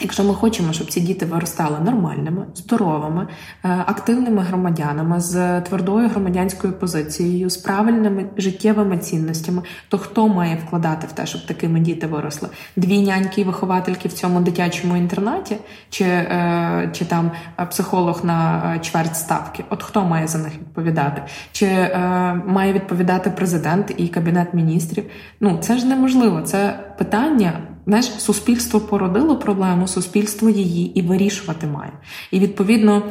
[0.00, 3.26] Якщо ми хочемо, щоб ці діти виростали нормальними, здоровими,
[3.64, 11.06] е, активними громадянами з твердою громадянською позицією, з правильними життєвими цінностями, то хто має вкладати
[11.06, 12.48] в те, щоб такими діти виросли?
[12.76, 15.56] Дві няньки і виховательки в цьому дитячому інтернаті,
[15.90, 17.30] чи е, чи там
[17.70, 19.64] психолог на чверть ставки?
[19.70, 21.22] От хто має за них відповідати?
[21.52, 25.04] Чи е, має відповідати президент і кабінет міністрів?
[25.40, 26.42] Ну це ж неможливо.
[26.42, 27.52] Це питання.
[27.86, 31.92] Знаєш, суспільство породило проблему, суспільство її і вирішувати має.
[32.30, 33.02] І відповідно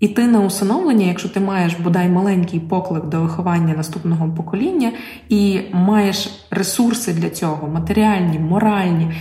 [0.00, 4.92] іти на усиновлення, якщо ти маєш бодай маленький поклик до виховання наступного покоління
[5.28, 9.12] і маєш ресурси для цього, матеріальні, моральні,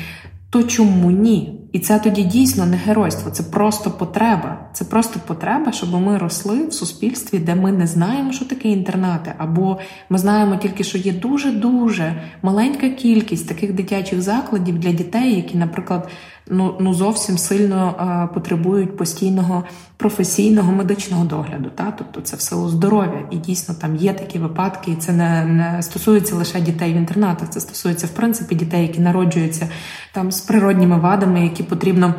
[0.50, 1.54] то чому ні?
[1.78, 4.60] І це тоді дійсно не геройство, це просто потреба.
[4.74, 9.34] Це просто потреба, щоб ми росли в суспільстві, де ми не знаємо, що таке інтернати,
[9.38, 15.36] або ми знаємо тільки, що є дуже дуже маленька кількість таких дитячих закладів для дітей,
[15.36, 16.10] які, наприклад,
[16.50, 19.64] ну ну зовсім сильно а, потребують постійного
[19.98, 21.70] професійного медичного догляду.
[21.76, 21.94] Та?
[21.98, 23.28] Тобто це в силу здоров'я.
[23.32, 27.50] І дійсно там є такі випадки, і це не, не стосується лише дітей в інтернатах,
[27.50, 29.70] це стосується в принципі дітей, які народжуються
[30.14, 32.14] там з природніми вадами, які потрібно.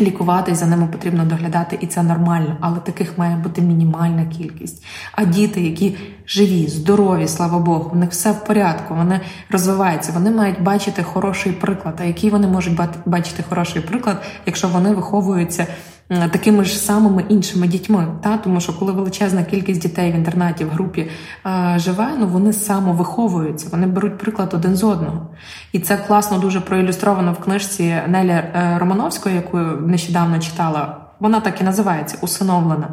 [0.00, 4.84] Лікувати за ними потрібно доглядати, і це нормально, але таких має бути мінімальна кількість.
[5.12, 10.30] А діти, які живі, здорові, слава Богу, в них все в порядку, вони розвиваються, вони
[10.30, 11.98] мають бачити хороший приклад.
[12.02, 15.66] А який вони можуть бачити хороший приклад, якщо вони виховуються
[16.10, 18.06] такими ж самими іншими дітьми.
[18.22, 18.36] Та?
[18.36, 21.10] Тому що коли величезна кількість дітей в інтернаті в групі
[21.46, 25.26] е, живе, ну вони самовиховуються, вони беруть приклад один з одного.
[25.72, 30.96] І це класно дуже проілюстровано в книжці Нелі е, Романовської, яку нещодавно читала.
[31.20, 32.88] Вона так і називається усиновлена,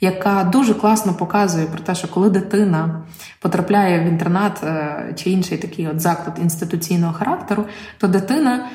[0.00, 3.02] яка дуже класно показує про те, що коли дитина
[3.40, 7.64] потрапляє в інтернат е, чи інший такий от заклад інституційного характеру,
[7.98, 8.68] то дитина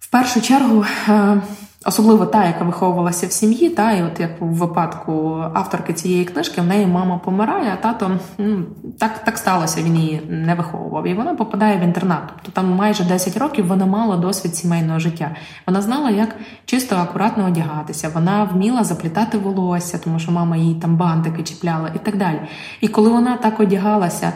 [0.00, 1.42] в першу чергу е,
[1.84, 6.60] Особливо та, яка виховувалася в сім'ї, та і от як у випадку авторки цієї книжки,
[6.60, 8.64] в неї мама помирає, а тато ну,
[8.98, 11.06] так так сталося, він її не виховував.
[11.06, 12.22] І вона попадає в інтернат.
[12.26, 15.30] Тобто там майже 10 років вона мала досвід сімейного життя.
[15.66, 18.10] Вона знала, як чисто акуратно одягатися.
[18.14, 22.40] Вона вміла заплітати волосся, тому що мама їй там бантики чіпляла і так далі.
[22.80, 24.32] І коли вона так одягалася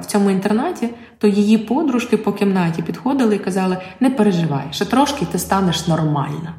[0.00, 5.26] в цьому інтернаті, то її подружки по кімнаті підходили і казали: не переживай, ще трошки
[5.32, 6.54] ти станеш нормальна.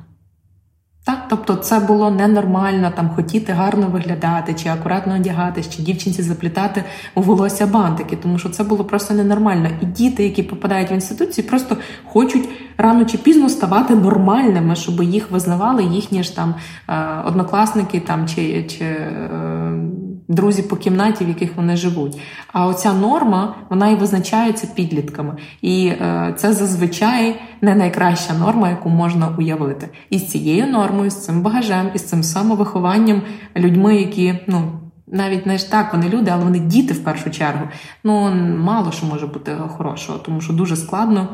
[1.06, 6.84] Так, тобто це було ненормально там хотіти гарно виглядати, чи акуратно одягатись, чи дівчинці заплітати
[7.16, 9.70] у волосся бантики, тому що це було просто ненормально.
[9.82, 15.32] І діти, які попадають в інституції, просто хочуть рано чи пізно ставати нормальними, щоб їх
[15.32, 16.56] визнавали їхні ж там
[16.90, 18.64] е, однокласники там чи.
[18.64, 22.20] чи е, друзі по кімнаті, в яких вони живуть.
[22.54, 25.36] А оця норма вона і визначається підлітками.
[25.62, 29.90] І е, це зазвичай не найкраща норма, яку можна уявити.
[30.10, 33.22] І з цією нормою, з цим багажем, і з цим самовихованням
[33.56, 34.82] людьми, які ну.
[35.08, 37.68] Навіть не ж так, вони люди, але вони діти в першу чергу.
[38.04, 41.28] Ну мало що може бути хорошого, тому що дуже складно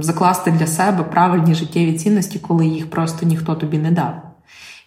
[0.00, 4.31] закласти для себе правильні життєві цінності, коли їх просто ніхто тобі не дав.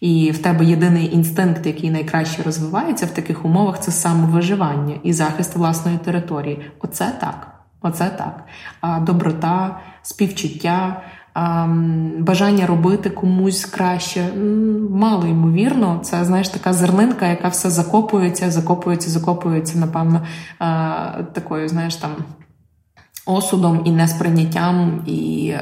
[0.06, 5.56] І в тебе єдиний інстинкт, який найкраще розвивається в таких умовах, це самовиживання і захист
[5.56, 6.62] власної території.
[6.82, 7.48] Оце так.
[7.82, 8.44] Оце так.
[8.82, 11.02] А доброта, співчуття,
[12.20, 14.34] бажання робити комусь краще
[14.90, 16.00] мало ймовірно.
[16.04, 20.22] Це знаєш така зернинка, яка все закопується, закопується, закопується, напевно,
[21.34, 22.12] такою, знаєш, там
[23.26, 25.54] осудом і несприйняттям і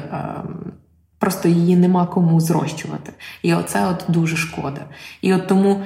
[1.24, 3.12] просто її нема кому зрощувати.
[3.42, 4.80] І оце от дуже шкода.
[5.22, 5.80] І от тому.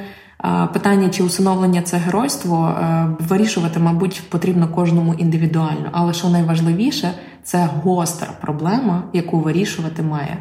[0.72, 5.88] Питання, чи усиновлення це геройство, е, вирішувати, мабуть, потрібно кожному індивідуально.
[5.92, 7.10] Але що найважливіше,
[7.42, 10.38] це гостра проблема, яку вирішувати має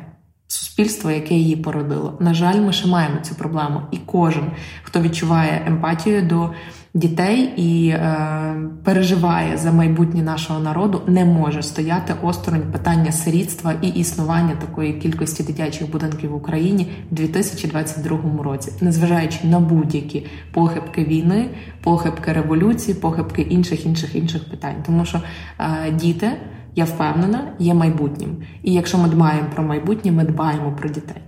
[0.48, 2.18] суспільство, яке її породило.
[2.20, 3.82] На жаль, ми ще маємо цю проблему.
[3.92, 4.52] І кожен,
[4.84, 6.50] хто відчуває емпатію до
[6.98, 13.88] дітей і е, переживає за майбутнє нашого народу, не може стояти осторонь питання сирітства і
[13.88, 21.50] існування такої кількості дитячих будинків в Україні в 2022 році, незважаючи на будь-які похибки війни,
[21.84, 25.22] похибки революції, похибки інших інших інших питань, тому що
[25.60, 26.32] е, діти.
[26.76, 28.38] Я впевнена, є майбутнім.
[28.64, 31.27] І якщо ми дбаємо про майбутнє, ми дбаємо про дітей.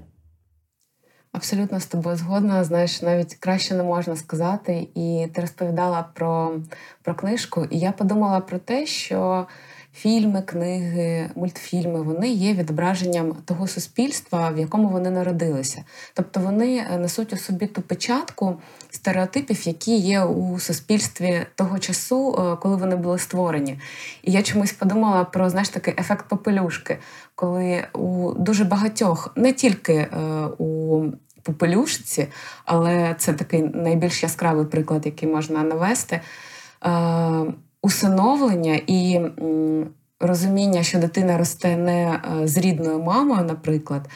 [1.31, 2.63] Абсолютно з тобою згодна.
[2.63, 4.87] Знаєш, навіть краще не можна сказати.
[4.95, 6.59] І ти розповідала про,
[7.01, 9.47] про книжку, і я подумала про те, що
[9.93, 15.83] фільми, книги, мультфільми вони є відображенням того суспільства, в якому вони народилися.
[16.13, 22.55] Тобто вони несуть у собі ту печатку стереотипів, які є у суспільстві того часу, е,
[22.61, 23.79] коли вони були створені.
[24.23, 26.97] І я чомусь подумала про знаєш, такий ефект попелюшки,
[27.35, 30.07] коли у дуже багатьох, не тільки е,
[30.57, 31.03] у
[31.43, 32.27] попелюшці,
[32.65, 36.21] але це такий найбільш яскравий приклад, який можна навести.
[37.83, 39.19] Е, усиновлення і
[40.19, 44.09] розуміння, що дитина росте не з рідною мамою, наприклад.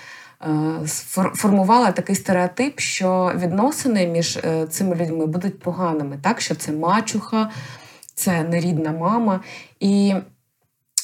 [0.45, 0.87] Е,
[1.35, 7.49] формувала такий стереотип, що відносини між е, цими людьми будуть поганими, так що це мачуха,
[8.15, 9.39] це нерідна мама.
[9.79, 10.15] І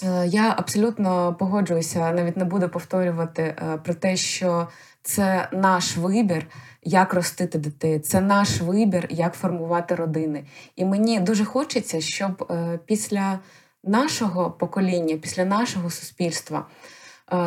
[0.04, 4.68] е, я абсолютно погоджуюся, навіть не буду повторювати про те, що
[5.04, 6.48] це наш вибір.
[6.92, 10.44] Як ростити дітей, це наш вибір, як формувати родини.
[10.76, 12.54] І мені дуже хочеться, щоб
[12.86, 13.40] після
[13.84, 16.66] нашого покоління, після нашого суспільства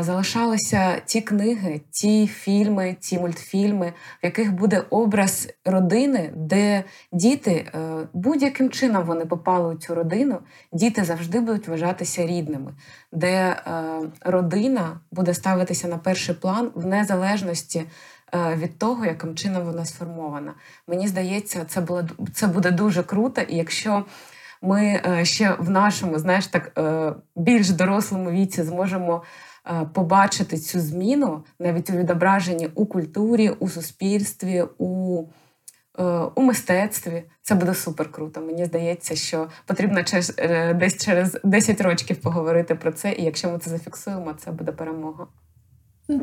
[0.00, 7.78] залишалися ті книги, ті фільми, ті мультфільми, в яких буде образ родини, де діти е,
[8.12, 10.38] будь-яким чином вони попали у цю родину,
[10.72, 12.74] діти завжди будуть вважатися рідними,
[13.12, 13.62] де е,
[14.20, 17.84] родина буде ставитися на перший план в незалежності.
[18.34, 20.54] Е, від того, яким чином вона сформована.
[20.86, 24.04] Мені здається, це було це буде дуже круто, і якщо
[24.62, 26.80] ми ще в нашому, знаєш, так
[27.36, 29.22] більш дорослому віці зможемо
[29.66, 35.24] Е, побачити цю зміну навіть у відображенні у культурі, у суспільстві, у
[35.98, 36.04] е,
[36.34, 37.22] у мистецтві.
[37.42, 38.40] Це буде супер круто.
[38.40, 40.00] Мені здається, що потрібно
[40.38, 44.72] е, десь через 10 років поговорити про це, і якщо ми це зафіксуємо, це буде
[44.72, 45.26] перемога.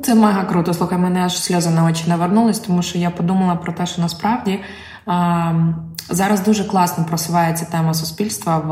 [0.04, 0.74] Це мега круто.
[0.74, 4.60] Слухай, мене аж сльози на очі навернулись, тому що я подумала про те, що насправді
[5.06, 5.54] а,
[6.10, 8.72] зараз дуже класно просувається тема суспільства в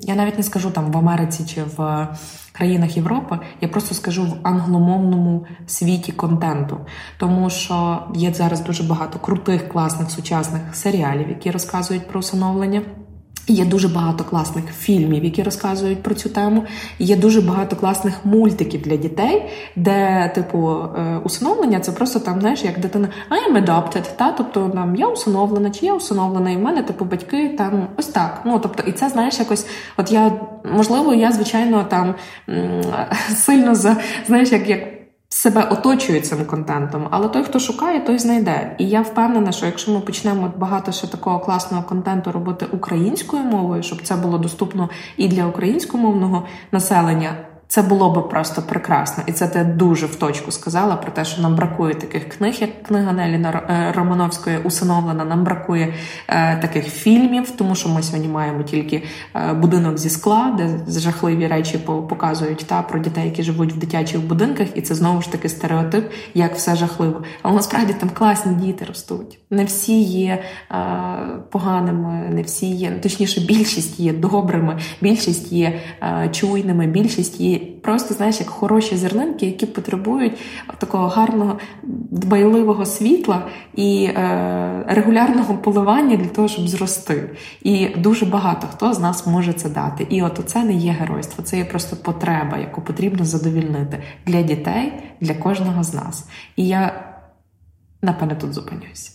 [0.00, 2.08] я навіть не скажу там в Америці чи в
[2.52, 6.78] країнах Європи, я просто скажу в англомовному світі контенту,
[7.18, 12.82] тому що є зараз дуже багато крутих, класних сучасних серіалів, які розказують про усиновлення.
[13.48, 16.64] Є дуже багато класних фільмів, які розказують про цю тему.
[16.98, 19.42] Є дуже багато класних мультиків для дітей,
[19.76, 24.68] де, типу, е, усиновлення це просто там, знаєш, як дитина I am adopted, та тобто
[24.68, 28.42] там я усиновлена, чи я усиновлена, і в мене типу батьки там ось так.
[28.44, 29.66] Ну тобто, і це знаєш, якось,
[29.96, 30.32] от я
[30.72, 32.14] можливо, я звичайно там
[33.28, 34.95] сильно за знаєш, як як
[35.36, 38.76] себе оточує цим контентом, але той, хто шукає, той знайде.
[38.78, 43.82] І я впевнена, що якщо ми почнемо багато ще такого класного контенту робити українською мовою,
[43.82, 47.45] щоб це було доступно і для українськомовного населення.
[47.68, 51.42] Це було би просто прекрасно, і це ти дуже в точку сказала про те, що
[51.42, 55.24] нам бракує таких книг, як книга Нелі е, Романовської усиновлена.
[55.24, 55.94] Нам бракує
[56.28, 59.02] е, таких фільмів, тому що ми сьогодні маємо тільки
[59.34, 64.20] е, будинок зі скла, де жахливі речі показують та про дітей, які живуть в дитячих
[64.20, 67.22] будинках, і це знову ж таки стереотип, як все жахливо.
[67.42, 69.38] Але насправді там класні діти ростуть.
[69.50, 70.76] Не всі є е,
[71.50, 78.14] поганими, не всі є точніше, більшість є добрими, більшість є е, чуйними, більшість є просто,
[78.14, 80.32] знаєш, як хороші зернинки, які потребують
[80.78, 81.58] такого гарного
[82.10, 87.30] дбайливого світла і е, регулярного поливання для того, щоб зрости.
[87.62, 90.06] І дуже багато хто з нас може це дати.
[90.10, 94.92] І от це не є геройство, це є просто потреба, яку потрібно задовільнити для дітей,
[95.20, 96.28] для кожного з нас.
[96.56, 97.04] І я
[98.02, 99.12] напевне тут зупинюсь.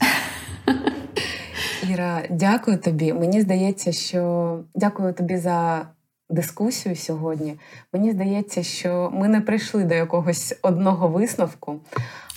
[1.90, 3.14] Іра, дякую тобі.
[3.14, 5.88] Мені здається, що дякую тобі за
[6.32, 7.56] дискусію сьогодні,
[7.94, 11.80] мені здається, що ми не прийшли до якогось одного висновку.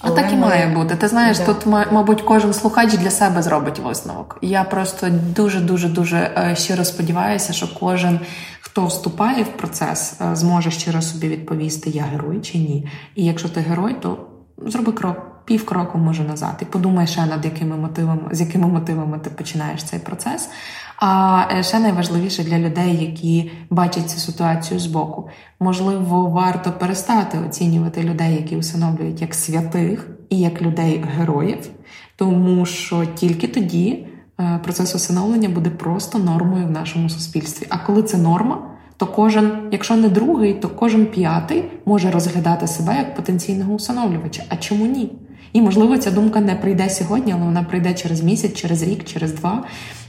[0.00, 0.40] А так і ми...
[0.40, 0.96] має бути.
[0.96, 1.44] Ти знаєш, да.
[1.44, 4.38] тут, мабуть, кожен слухач для себе зробить висновок.
[4.42, 8.20] Я просто дуже дуже дуже е, щиро сподіваюся, що кожен,
[8.60, 12.88] хто вступає в процес, е, зможе щиро собі відповісти: я герой чи ні.
[13.14, 14.26] І якщо ти герой, то
[14.58, 15.30] зроби крок.
[15.44, 19.84] Пів кроку може назад, і подумай ще над якими мотивами, з якими мотивами ти починаєш
[19.84, 20.48] цей процес.
[20.96, 25.28] А е, ще найважливіше для людей, які бачать цю ситуацію збоку,
[25.60, 31.70] можливо, варто перестати оцінювати людей, які усиновлюють як святих і як людей-героїв,
[32.16, 34.06] тому що тільки тоді
[34.40, 37.66] е, процес усиновлення буде просто нормою в нашому суспільстві.
[37.68, 38.58] А коли це норма,
[38.96, 44.42] то кожен, якщо не другий, то кожен п'ятий може розглядати себе як потенційного усиновлювача.
[44.48, 45.12] А чому ні?
[45.52, 49.32] І можливо, ця думка не прийде сьогодні, але вона прийде через місяць, через рік, через
[49.32, 49.64] два.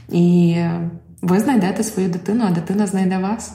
[0.08, 0.56] І
[1.22, 3.52] ви знайдете свою дитину, а дитина знайде вас.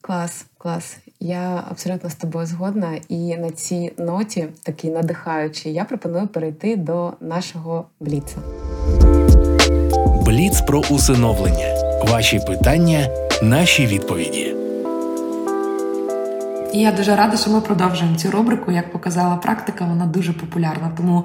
[0.00, 0.96] Клас, клас.
[1.20, 2.88] Я абсолютно з тобою згодна.
[3.08, 8.36] І на цій ноті, такій надихаючій, я пропоную перейти до нашого бліца.
[10.26, 11.74] Бліц про усиновлення.
[12.08, 13.08] Ваші питання,
[13.42, 14.56] наші відповіді.
[16.72, 18.72] І я дуже рада, що ми продовжуємо цю рубрику.
[18.72, 20.92] Як показала практика, вона дуже популярна.
[20.96, 21.24] Тому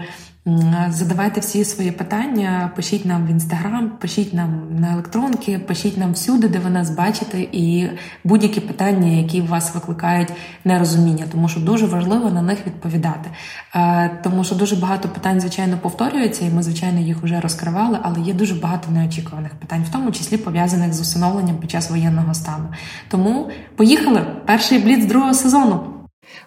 [0.89, 6.47] Задавайте всі свої питання, пишіть нам в інстаграм, пишіть нам на електронки, пишіть нам всюди,
[6.47, 7.89] де ви нас бачите, і
[8.23, 10.33] будь-які питання, які вас викликають
[10.65, 13.29] нерозуміння, тому що дуже важливо на них відповідати.
[13.75, 18.21] Е, тому що дуже багато питань, звичайно, повторюються, і ми, звичайно, їх вже розкривали, але
[18.21, 22.65] є дуже багато неочікуваних питань, в тому числі пов'язаних з усиновленням під час воєнного стану.
[23.09, 26.01] Тому поїхали перший бліц другого сезону.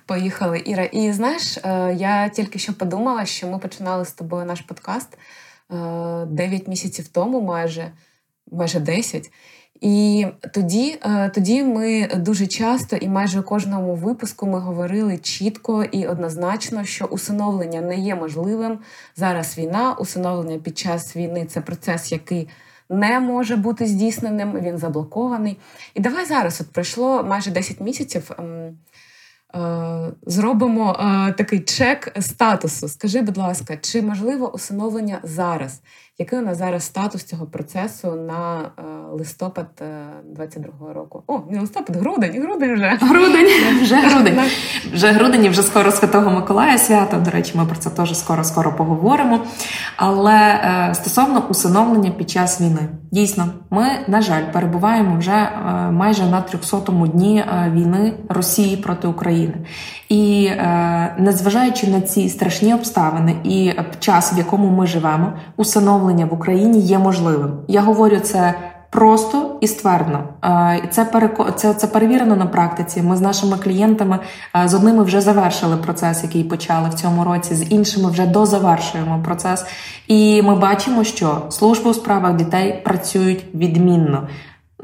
[0.07, 0.85] Поїхали, Іра.
[0.85, 5.19] І знаєш, е, я тільки що подумала, що ми починали з тобою наш подкаст
[5.71, 7.93] 9 е, місяців тому, майже
[8.53, 9.31] майже 10.
[9.81, 15.85] І тоді е, тоді ми дуже часто і майже у кожному випуску ми говорили чітко
[15.85, 18.79] і однозначно, що усиновлення не є можливим.
[19.17, 22.49] Зараз війна, усиновлення під час війни це процес, який
[22.89, 25.57] не може бути здійсненим, він заблокований.
[25.95, 28.31] І давай зараз от пройшло майже 10 місяців.
[29.55, 32.89] Е, зробимо е, такий чек статусу.
[32.89, 35.81] Скажи, будь ласка, чи можливо усиновлення зараз?
[36.19, 39.67] Який у нас зараз статус цього процесу на е, листопад
[40.37, 41.23] 22-го року?
[41.27, 42.99] О, не листопад, грудень, грудень вже.
[43.01, 43.49] Грудень,
[43.83, 44.41] вже грудень.
[44.93, 47.17] Вже грудень, вже скоро Святого Миколая свято.
[47.17, 49.41] До речі, ми про це теж скоро-скоро поговоримо.
[49.97, 50.61] Але
[50.95, 55.51] стосовно усиновлення під час війни, дійсно, ми, на жаль, перебуваємо вже
[55.93, 59.55] майже на 300-му дні війни Росії проти України.
[60.09, 66.35] І е, незважаючи на ці страшні обставини і час, в якому ми живемо, усиновлення в
[66.35, 67.51] Україні є можливим.
[67.69, 68.55] Я говорю це.
[68.91, 70.25] Просто і ствердно.
[70.45, 71.51] Е, це переко...
[71.51, 73.03] це, це перевірено на практиці.
[73.03, 74.19] Ми з нашими клієнтами
[74.57, 79.23] е, з одними вже завершили процес, який почали в цьому році, з іншими вже дозавершуємо
[79.25, 79.65] процес.
[80.09, 84.29] І ми бачимо, що служби у справах дітей працюють відмінно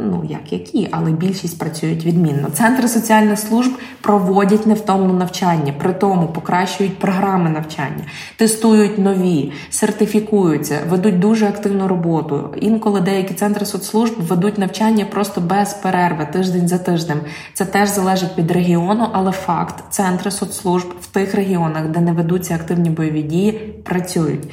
[0.01, 2.49] ну як які, але більшість працюють відмінно.
[2.53, 8.05] Центри соціальних служб проводять невтомне навчання, при тому покращують програми навчання,
[8.37, 12.55] тестують нові, сертифікуються, ведуть дуже активну роботу.
[12.61, 17.21] Інколи деякі центри соцслужб ведуть навчання просто без перерви, тиждень за тижнем.
[17.55, 22.55] Це теж залежить від регіону, але факт центри соцслужб в тих регіонах, де не ведуться
[22.55, 23.53] активні бойові дії,
[23.85, 24.45] працюють.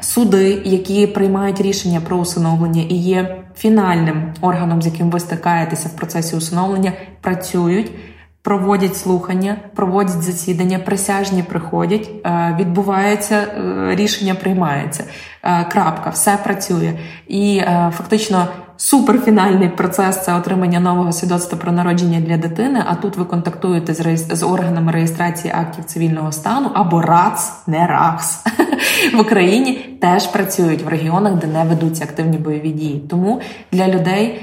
[0.00, 5.96] Суди, які приймають рішення про усиновлення і є фінальним органом, з яким ви стикаєтеся в
[5.96, 7.92] процесі усиновлення, працюють.
[8.42, 15.04] Проводять слухання, проводять засідання, присяжні приходять, е, відбувається е, рішення, приймається.
[15.42, 16.92] Е, крапка, все працює.
[17.26, 18.46] І фактично
[18.76, 22.82] суперфінальний процес це отримання нового свідоцтва про народження для дитини.
[22.86, 24.28] А тут ви контактуєте з реєс...
[24.28, 28.44] з органами реєстрації актів цивільного стану або РАЦ, не РАКС
[29.14, 33.04] в Україні теж працюють в регіонах, де не ведуться активні бойові дії.
[33.10, 33.40] Тому
[33.72, 34.40] для людей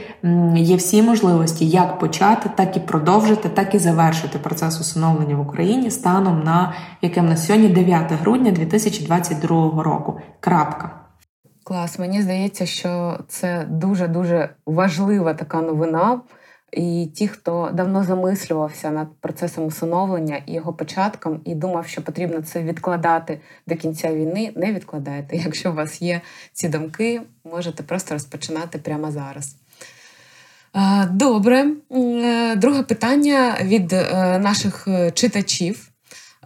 [0.56, 5.92] є всі можливості як почати, так і продовжити, так і завершити процес усиновлення в Україні
[5.92, 10.20] станом на яким на сьогодні 9 грудня 2022 року.
[10.40, 11.01] Крапка.
[11.72, 16.22] Клас, мені здається, що це дуже дуже важлива така новина.
[16.72, 22.42] І ті, хто давно замислювався над процесом усиновлення і його початком, і думав, що потрібно
[22.42, 25.38] це відкладати до кінця війни, не відкладайте.
[25.38, 26.22] Якщо у вас є
[26.54, 29.56] ці думки, можете просто розпочинати прямо зараз.
[31.12, 34.88] Добре, е, друге питання від е, наших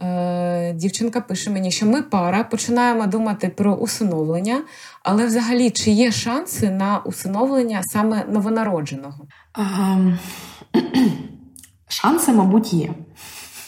[0.02, 0.74] е.
[0.74, 4.62] Дівчинка пише мені, що ми пара починаємо думати про усиновлення,
[5.04, 9.28] але взагалі чи є шанси на усиновлення саме новонародженого?
[9.56, 10.18] Um,
[11.88, 12.90] шанси, мабуть, є.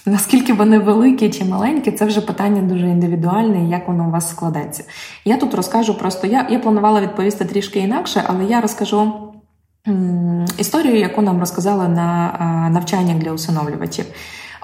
[0.05, 4.83] Наскільки вони великі чи маленькі, це вже питання дуже індивідуальне, як воно у вас складеться.
[5.25, 9.13] Я тут розкажу просто, я я планувала відповісти трішки інакше, але я розкажу
[10.57, 14.05] історію, яку нам розказали на а, навчаннях для усиновлювачів.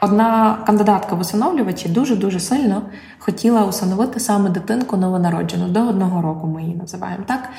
[0.04, 2.82] Одна кандидатка в усиновлювачі дуже-дуже сильно
[3.26, 6.48] хотіла усиновити саме дитинку новонароджену до одного року.
[6.48, 7.50] Ми її називаємо так.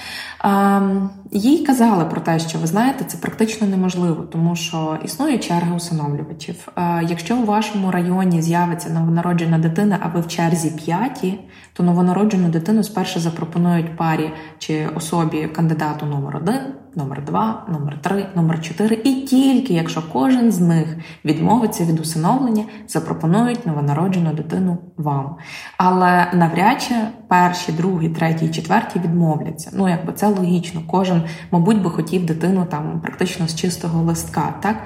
[1.30, 6.68] Їй казали про те, що ви знаєте, це практично неможливо, тому що існує черга усиновлювачів.
[7.02, 11.40] Якщо у вашому районі з'явиться новонароджена дитина, а ви в черзі п'яті,
[11.72, 16.60] то новонароджену дитину спершу запропонують парі чи особі кандидату номер один
[16.96, 22.64] номер 2 номер 3 номер 4 І тільки якщо кожен з них відмовиться від усиновлення,
[22.88, 25.36] запропонують новонароджену дитину вам.
[25.76, 26.94] Але навряд чи
[27.28, 29.70] перші, другі, треті, четверті відмовляться.
[29.72, 30.82] Ну, якби це логічно.
[30.86, 34.54] Кожен, мабуть, би хотів дитину там практично з чистого листка.
[34.60, 34.76] Так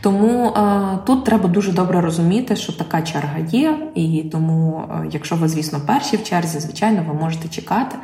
[0.00, 5.36] тому е, тут треба дуже добре розуміти, що така черга є, і тому, е, якщо
[5.36, 7.96] ви, звісно, перші в черзі, звичайно, ви можете чекати.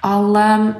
[0.00, 0.74] Але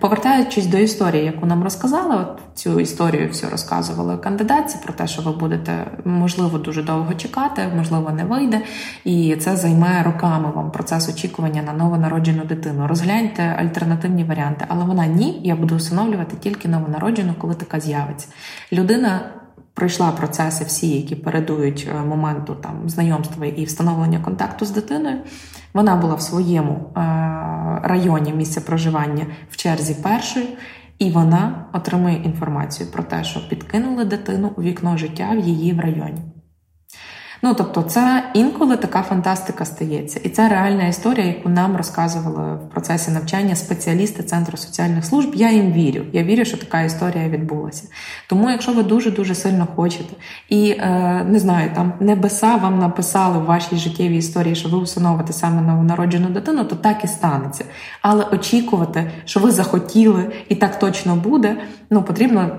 [0.00, 5.22] повертаючись до історії, яку нам розказали, от цю історію все розказували кандидатці про те, що
[5.22, 8.60] ви будете можливо дуже довго чекати, можливо, не вийде,
[9.04, 12.86] і це займе роками вам процес очікування на новонароджену дитину.
[12.86, 18.28] Розгляньте альтернативні варіанти, але вона ні, я буду усиновлювати тільки новонароджену, коли така з'явиться.
[18.72, 19.20] Людина.
[19.76, 25.16] Пройшла процеси всі, які передують е, моменту там знайомства і встановлення контакту з дитиною.
[25.72, 27.00] Вона була в своєму е,
[27.82, 30.56] районі місця проживання в черзі першої,
[30.98, 35.80] і вона отримує інформацію про те, що підкинули дитину у вікно життя в її в
[35.80, 36.33] районі.
[37.46, 42.70] Ну тобто, це інколи така фантастика стається, і це реальна історія, яку нам розказували в
[42.70, 45.34] процесі навчання спеціалісти Центру соціальних служб.
[45.34, 46.02] Я їм вірю.
[46.12, 47.88] Я вірю, що така історія відбулася.
[48.28, 50.14] Тому, якщо ви дуже дуже сильно хочете,
[50.48, 55.32] і е, не знаю, там небеса вам написали в вашій життєвій історії, що ви усиновите
[55.32, 57.64] саме новонароджену дитину, то так і станеться.
[58.02, 61.56] Але очікувати, що ви захотіли, і так точно буде.
[61.90, 62.56] Ну потрібно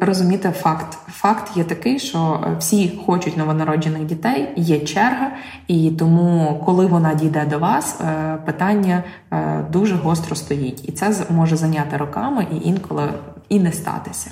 [0.00, 0.98] розуміти факт.
[1.08, 5.30] Факт є такий, що е, всі хочуть новонароджених дітей, є черга,
[5.66, 11.26] і тому, коли вона дійде до вас, е, питання е, дуже гостро стоїть, і це
[11.30, 13.08] може зайняти роками і інколи
[13.48, 14.30] і не статися.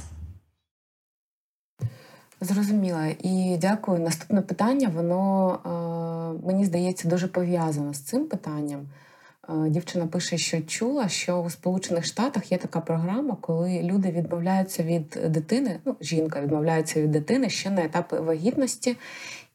[2.40, 4.00] Зрозуміла і дякую.
[4.00, 5.58] Наступне питання, воно
[6.46, 8.80] мені здається дуже пов'язано з цим питанням.
[9.48, 14.82] Е, дівчина пише, що чула, що у Сполучених Штатах є така програма, коли люди відмовляються
[14.82, 18.96] від дитини, ну, жінка відмовляється від дитини ще на етапі вагітності,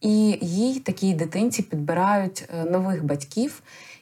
[0.01, 3.61] і їй такій дитинці підбирають е, нових батьків,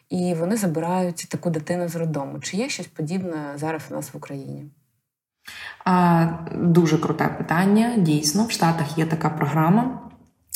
[0.09, 2.39] і вони забирають таку дитину з роддому.
[2.39, 4.65] Чи є щось подібне зараз у нас в Україні?
[5.86, 7.97] А, Дуже круте питання.
[7.97, 10.05] Дійсно, в Штатах є така програма.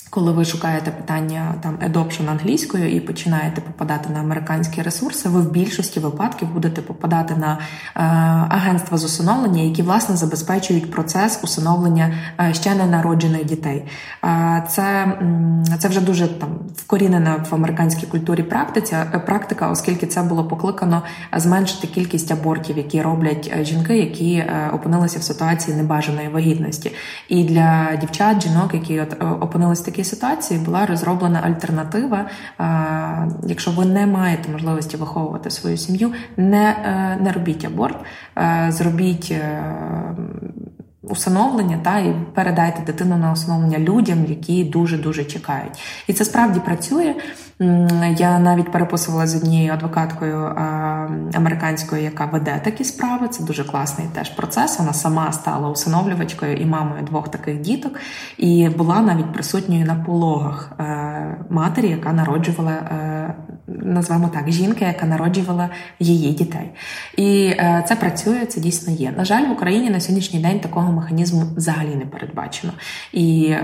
[0.10, 5.52] Коли ви шукаєте питання там adoption англійською і починаєте попадати на американські ресурси, ви в
[5.52, 7.60] більшості випадків будете попадати на е,
[8.50, 13.86] агентства з усиновлення, які власне забезпечують процес усиновлення е, ще не народжених дітей.
[14.24, 15.18] Е, це
[15.80, 21.04] це вже дуже там вкорінена в американській культурі практиця, е, практика, оскільки це було покликано
[21.36, 24.44] зменшити кількість абортів, які роблять е, жінки, які
[24.74, 26.92] опинилися в ситуації небажаної вагітності.
[27.28, 32.26] І для дівчат, жінок, які от опинилися в такій ситуації була розроблена альтернатива.
[33.44, 37.98] Якщо ви не маєте можливості виховувати свою сім'ю, не, е, не робіть аборт,
[38.38, 39.32] е, зробіть.
[39.32, 39.64] Е,
[41.02, 46.60] усиновлення та і передайте дитину на усиновлення людям, які дуже дуже чекають, і це справді
[46.60, 47.16] працює.
[48.18, 50.56] Я навіть переписувала з однією адвокаткою
[51.34, 53.28] американською, яка веде такі справи.
[53.28, 54.80] Це дуже класний теж процес.
[54.80, 58.00] Вона сама стала усиновлювачкою і мамою двох таких діток,
[58.38, 63.34] і була навіть присутньою на пологах е, матері, яка народжувала, е,
[63.68, 66.72] назвемо так, жінки, яка народжувала її дітей.
[67.18, 69.14] І е, це працює, це дійсно є.
[69.18, 72.74] На жаль, в Україні на сьогоднішній день такого механізму взагалі не передбачено.
[73.14, 73.56] І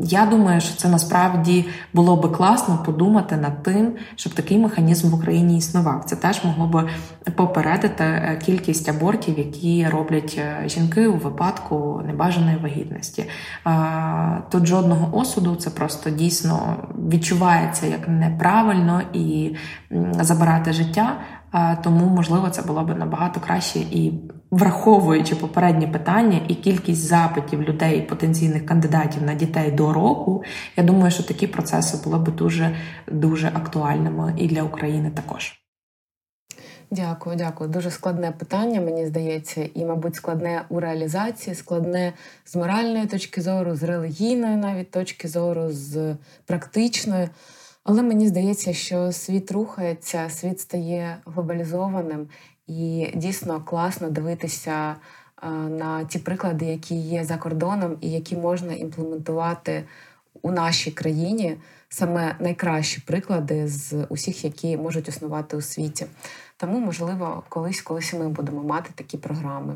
[0.00, 5.14] я думаю, що це насправді було би класно подумати над тим, щоб такий механізм в
[5.14, 6.04] Україні існував.
[6.04, 6.88] Це теж могло би
[7.36, 13.24] попередити е, кількість абортів, які роблять е, жінки у випадку небажаної вагітності.
[14.50, 16.76] Тут жодного осуду, це просто дійсно
[17.10, 19.56] відчувається як неправильно і
[20.20, 21.16] забирати життя.
[21.82, 24.12] Тому, можливо, це було б набагато краще і
[24.54, 30.42] враховуючи попередні питання і кількість запитів людей, потенційних кандидатів на дітей до року,
[30.76, 32.76] я думаю, що такі процеси були б дуже
[33.06, 35.60] дуже актуальними і для України також.
[36.90, 37.70] Дякую, дякую.
[37.70, 42.12] Дуже складне питання, мені здається, і, мабуть, складне у реалізації, складне
[42.44, 47.28] з моральної точки зору, з релігійної навіть точки зору, з практичної.
[47.84, 52.28] Але мені здається, що світ рухається, світ стає глобалізованим,
[52.66, 54.96] і дійсно класно дивитися
[55.68, 59.84] на ті приклади, які є за кордоном, і які можна імплементувати
[60.42, 61.56] у нашій країні
[61.88, 66.06] саме найкращі приклади з усіх, які можуть існувати у світі.
[66.56, 69.74] Тому, можливо, колись, колись ми будемо мати такі програми.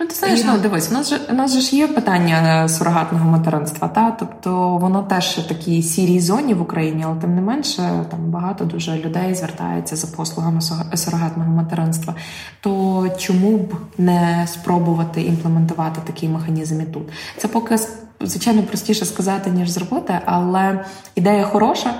[0.00, 3.30] Ну, ти знаєш, ну дивись, у нас же у нас же ж є питання сурогатного
[3.30, 8.30] материнства, та тобто воно теж такій сірій зоні в Україні, але тим не менше там
[8.30, 10.60] багато дуже людей звертається за послугами
[10.94, 12.14] сурогатного материнства.
[12.60, 17.08] То чому б не спробувати імплементувати такий механізм і тут?
[17.36, 17.78] Це поки
[18.20, 21.94] звичайно простіше сказати ніж зробити, але ідея хороша.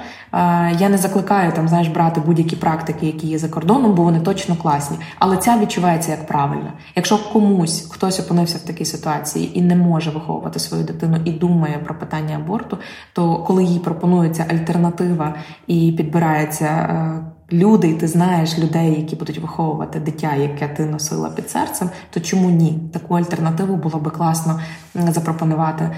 [0.79, 4.57] Я не закликаю там, знаєш, брати будь-які практики, які є за кордоном, бо вони точно
[4.57, 4.97] класні.
[5.19, 6.73] Але ця відчувається як правильно.
[6.97, 11.79] Якщо комусь хтось опинився в такій ситуації і не може виховувати свою дитину і думає
[11.79, 12.79] про питання аборту,
[13.13, 15.35] то коли їй пропонується альтернатива
[15.67, 16.89] і підбирається.
[17.53, 22.21] Люди, і ти знаєш людей, які будуть виховувати дитя, яке ти носила під серцем, то
[22.21, 22.79] чому ні?
[22.93, 24.61] Таку альтернативу було би класно
[24.95, 25.91] запропонувати е,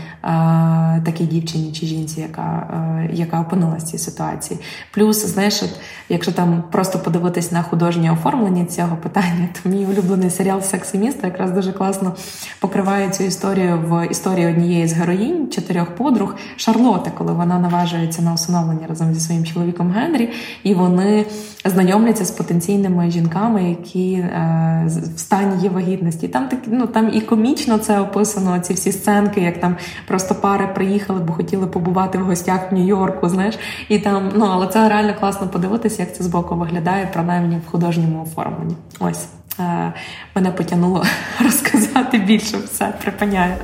[1.05, 4.61] такій дівчині чи жінці, яка е, яка опинилася в цій ситуації.
[4.95, 5.71] Плюс, знаєш, от,
[6.09, 10.99] якщо там просто подивитись на художнє оформлення цього питання, то мій улюблений серіал «Секс і
[10.99, 12.15] місто» якраз дуже класно
[12.61, 18.35] покриває цю історію в історії однієї з героїнь чотирьох подруг Шарлоти, коли вона наважується на
[18.35, 20.31] усиновлення разом зі своїм чоловіком Генрі,
[20.63, 21.27] і вони
[21.65, 26.29] знайомляться з потенційними жінками, які е, в стані є вагітності.
[26.29, 28.59] Там так ну там і комічно це описано.
[28.59, 29.77] Ці всі сценки, як там
[30.07, 33.29] просто пари приїхали, бо хотіли побувати в гостях в Нью-Йорку.
[33.29, 37.71] Знаєш, і там ну але це реально класно подивитися, як це збоку виглядає, принаймні в
[37.71, 38.77] художньому оформленні.
[39.01, 39.27] Ось
[39.61, 39.93] е,
[40.35, 41.05] мене потягнуло
[41.45, 42.93] розказати більше все.
[43.03, 43.55] Припиняю.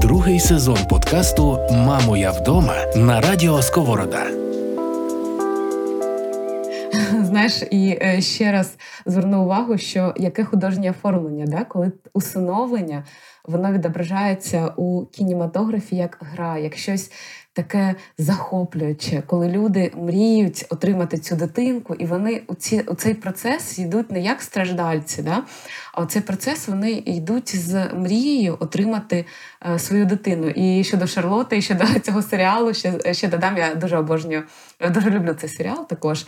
[0.00, 4.45] Другий сезон подкасту Мамо, я вдома на радіо Сковорода.
[7.36, 8.76] Знаєш, і е, ще раз
[9.06, 11.64] зверну увагу, що яке художнє оформлення, да?
[11.64, 13.04] коли усиновлення
[13.44, 17.10] воно відображається у кінематографі як гра, як щось
[17.52, 23.78] таке захоплююче, коли люди мріють отримати цю дитинку, і вони у ці у цей процес
[23.78, 25.42] йдуть не як страждальці, да?
[25.92, 29.24] а у цей процес вони йдуть з мрією отримати
[29.74, 30.48] е, свою дитину.
[30.48, 34.42] І щодо Шарлоти, і щодо цього серіалу, ще ще додам, я дуже обожнюю,
[34.90, 36.26] дуже люблю цей серіал також.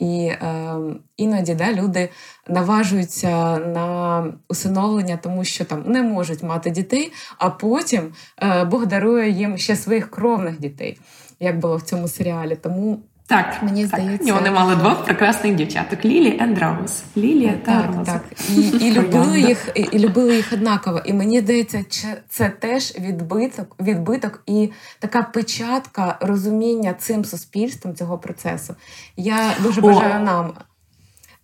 [0.00, 0.74] І е,
[1.16, 2.08] іноді да, люди
[2.48, 9.30] наважуються на усиновлення, тому що там не можуть мати дітей, а потім е, Бог дарує
[9.30, 10.98] їм ще своїх кровних дітей,
[11.40, 12.56] як було в цьому серіалі.
[12.56, 12.98] Тому
[13.30, 14.34] так, мені здається, так.
[14.34, 17.02] вони мали двох прекрасних дівчаток Лілі і Роуз.
[17.16, 18.22] Лілія та так, так.
[18.48, 21.02] І, і любили їх, і, і любили їх однаково.
[21.04, 21.84] І мені здається,
[22.28, 28.74] це теж відбиток, відбиток і така печатка розуміння цим суспільством цього процесу.
[29.16, 30.24] Я дуже бажаю О.
[30.24, 30.52] нам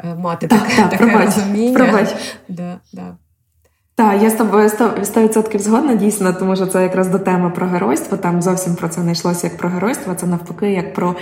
[0.04, 1.78] е, мати так, таке, так, таке пробач, розуміння.
[1.78, 2.14] Пробач.
[2.48, 3.16] Да, да.
[3.98, 8.16] Так, я з тобою 100% згодна дійсно, тому що це якраз до теми про геройство.
[8.16, 10.14] Там зовсім про це не йшлося як про геройство.
[10.14, 11.14] Це навпаки, як про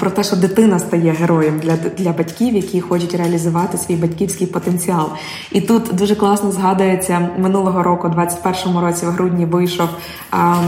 [0.00, 5.08] про те, що дитина стає героєм для для батьків, які хочуть реалізувати свій батьківський потенціал.
[5.52, 9.88] І тут дуже класно згадується минулого року, 21-му році, в грудні вийшов
[10.32, 10.64] um,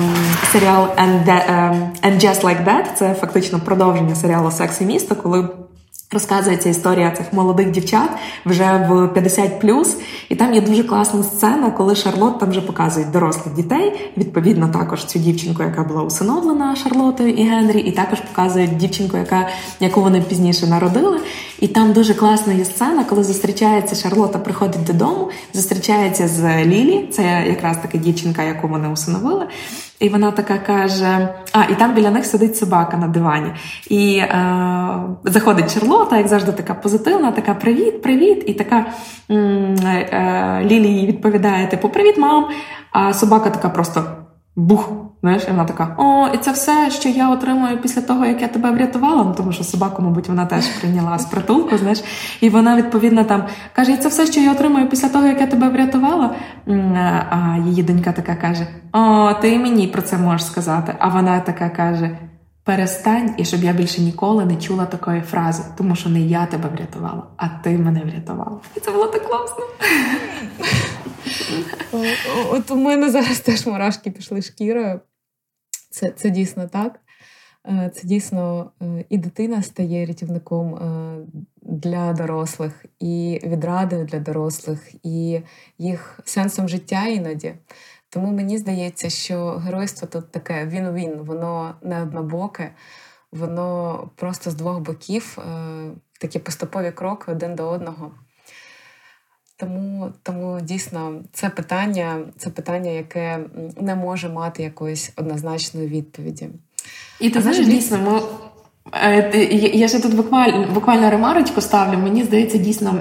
[0.52, 2.84] серіал And, um, And Just Like That.
[2.94, 5.48] Це фактично продовження серіалу Секс і місто, коли.
[6.14, 8.10] Розказується історія цих молодих дівчат
[8.46, 9.86] вже в 50+,
[10.28, 13.92] і там є дуже класна сцена, коли Шарлот там вже показують дорослих дітей.
[14.16, 19.48] Відповідно, також цю дівчинку, яка була усиновлена Шарлотою і Генрі, і також показують дівчинку, яка
[19.80, 21.20] яку вони пізніше народили.
[21.60, 27.08] І там дуже класна є сцена, коли зустрічається Шарлота, приходить додому, зустрічається з Лілі.
[27.12, 29.46] Це якраз така дівчинка, яку вони усиновили.
[30.04, 33.52] І вона така каже: а, і там біля них сидить собака на дивані.
[33.90, 34.28] І е,
[35.24, 38.44] заходить Черлота, як завжди, така позитивна, така привіт, привіт.
[38.46, 38.86] І така
[39.30, 42.46] е, е, Лілі їй відповідає: типу, привіт, мам.
[42.92, 44.04] А собака така просто
[44.56, 44.92] бух.
[45.22, 48.48] Знаєш, і вона така: О, і це все, що я отримую після того, як я
[48.48, 49.24] тебе врятувала.
[49.24, 51.78] Ну тому що собаку, мабуть, вона теж прийняла з притулку.
[51.78, 52.04] Знаєш,
[52.40, 55.46] і вона відповідно там каже: і це все, що я отримую після того, як я
[55.46, 56.34] тебе врятувала.
[57.30, 60.94] А її донька така каже: О, ти мені про це можеш сказати.
[60.98, 62.18] А вона така каже:
[62.64, 66.68] Перестань, і щоб я більше ніколи не чула такої фрази, тому що не я тебе
[66.68, 68.58] врятувала, а ти мене врятувала.
[68.76, 69.64] І це було так класно.
[72.50, 75.00] От у мене зараз теж мурашки пішли шкірою.
[75.90, 77.00] Це це дійсно так.
[77.66, 81.16] Е, це дійсно е, і дитина стає рятівником е,
[81.62, 85.40] для дорослих, і відрадою для дорослих, і
[85.78, 87.54] їх сенсом життя іноді.
[88.08, 92.74] Тому мені здається, що геройство тут таке він-він, воно не однобоке,
[93.32, 95.38] воно просто з двох боків,
[96.20, 98.12] такі поступові кроки один до одного.
[99.56, 103.40] Тому тому дійсно це питання, це питання, яке
[103.80, 106.48] не може мати якоїсь однозначної відповіді.
[107.20, 108.20] І ти знаєш, дійсно, ми
[108.92, 111.98] я ще тут буквально буквально ремарочку ставлю.
[111.98, 112.94] Мені здається, дійсно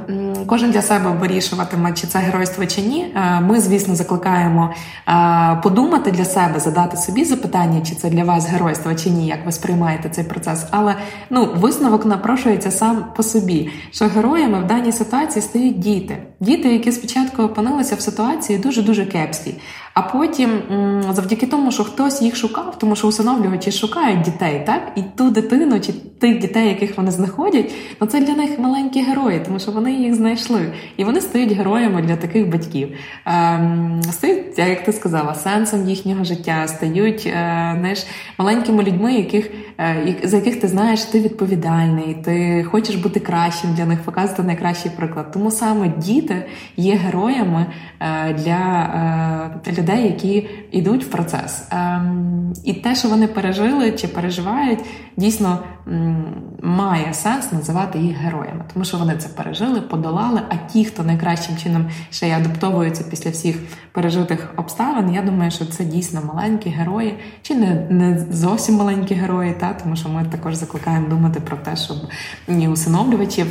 [0.47, 3.13] кожен для себе вирішуватиме, чи це геройство чи ні.
[3.15, 4.73] Е, ми, звісно, закликаємо
[5.07, 9.45] е, подумати для себе, задати собі запитання, чи це для вас геройство чи ні, як
[9.45, 10.65] ви сприймаєте цей процес.
[10.71, 10.95] Але
[11.29, 16.91] ну висновок напрошується сам по собі, що героями в даній ситуації стають діти, діти, які
[16.91, 19.55] спочатку опинилися в ситуації дуже дуже кепській.
[19.93, 20.49] А потім,
[21.09, 25.79] завдяки тому, що хтось їх шукав, тому що усиновлювачі шукають дітей, так і ту дитину
[25.79, 29.93] чи тих дітей, яких вони знаходять, ну це для них маленькі герої, тому що вони
[29.93, 32.89] їх знайшли, і вони стають героями для таких батьків.
[33.25, 37.31] Ем, стають, як ти сказала, сенсом їхнього життя, стають е,
[37.79, 38.05] знаєш,
[38.37, 43.85] маленькими людьми, яких е, за яких ти знаєш, ти відповідальний, ти хочеш бути кращим для
[43.85, 45.31] них, показувати найкращий приклад.
[45.31, 46.45] Тому саме діти
[46.77, 47.65] є героями
[47.99, 48.89] е, для
[49.83, 51.63] людей, які йдуть в процес.
[51.71, 54.79] Ем, і те, що вони пережили чи переживають,
[55.17, 55.59] дійсно
[56.63, 60.41] має сенс називати їх героями, тому що вони це пережили, подолали.
[60.49, 63.59] А ті, хто найкращим чином ще й адаптовуються після всіх
[63.91, 69.53] пережитих обставин, я думаю, що це дійсно маленькі герої, чи не не зовсім маленькі герої,
[69.53, 71.97] та тому що ми також закликаємо думати про те, щоб
[72.47, 73.47] ні усиновлювачів.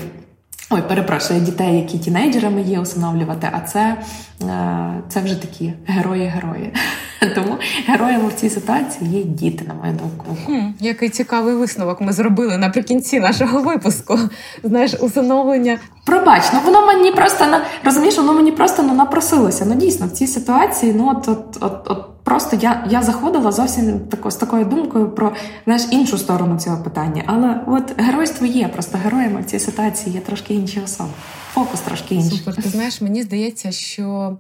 [0.71, 3.97] Ой, перепрошую, дітей, які тінейджерами є, усиновлювати, а це
[4.43, 6.73] е, це вже такі герої-герої.
[7.35, 7.57] Тому
[7.87, 10.37] героями в цій ситуації є діти, на мою думку.
[10.47, 14.19] Хм, Який цікавий висновок ми зробили наприкінці нашого випуску.
[14.63, 15.79] Знаєш, усиновлення.
[16.05, 19.65] Пробач, ну воно мені просто на розумієш, воно мені просто ну, напросилося.
[19.69, 24.01] Ну дійсно в цій ситуації, ну от от, от, от Просто я я заходила зовсім
[24.01, 25.33] тако, з такою думкою про
[25.65, 27.23] знаєш, іншу сторону цього питання.
[27.27, 31.11] Але от геройство є, просто героями в цій ситуації є трошки інші особи.
[31.53, 32.39] Фокус трошки інший.
[32.39, 32.57] Супер.
[32.57, 34.37] Ти знаєш, мені здається, що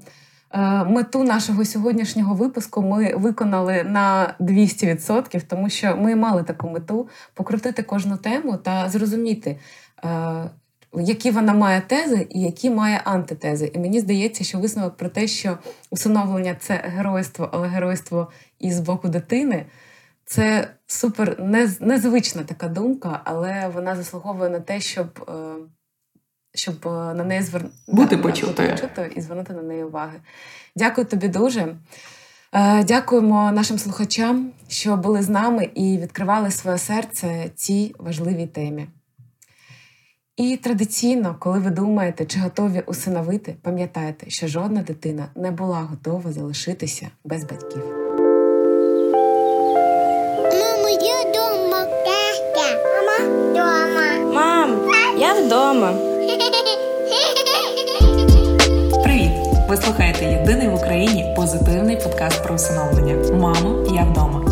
[0.51, 7.09] е, мету нашого сьогоднішнього випуску ми виконали на 200%, тому що ми мали таку мету
[7.35, 9.59] покрутити кожну тему та зрозуміти.
[10.95, 13.71] Які вона має тези і які має антитези.
[13.75, 15.59] І мені здається, що висновок про те, що
[15.91, 19.67] усиновлення це геройство, але геройство із боку дитини.
[20.25, 21.41] Це супер
[21.81, 25.33] незвична така думка, але вона заслуговує на те, щоб е,
[26.55, 27.65] щоб е, на неї звер...
[27.89, 28.71] бути да, почутою.
[28.71, 30.21] почутою і звернути на неї уваги.
[30.77, 31.77] Дякую тобі дуже.
[32.53, 38.87] Е, дякуємо нашим слухачам, що були з нами і відкривали своє серце цій важливій темі.
[40.43, 46.33] І традиційно, коли ви думаєте, чи готові усиновити, пам'ятайте, що жодна дитина не була готова
[46.33, 47.83] залишитися без батьків.
[50.61, 51.87] Мамо, я вдома.
[53.07, 54.33] Мама вдома.
[54.35, 54.81] Мам,
[55.19, 55.93] я вдома.
[59.03, 59.31] Привіт!
[59.69, 63.37] Ви слухаєте єдиний в Україні позитивний подкаст про усиновлення.
[63.37, 64.52] Мамо, я вдома.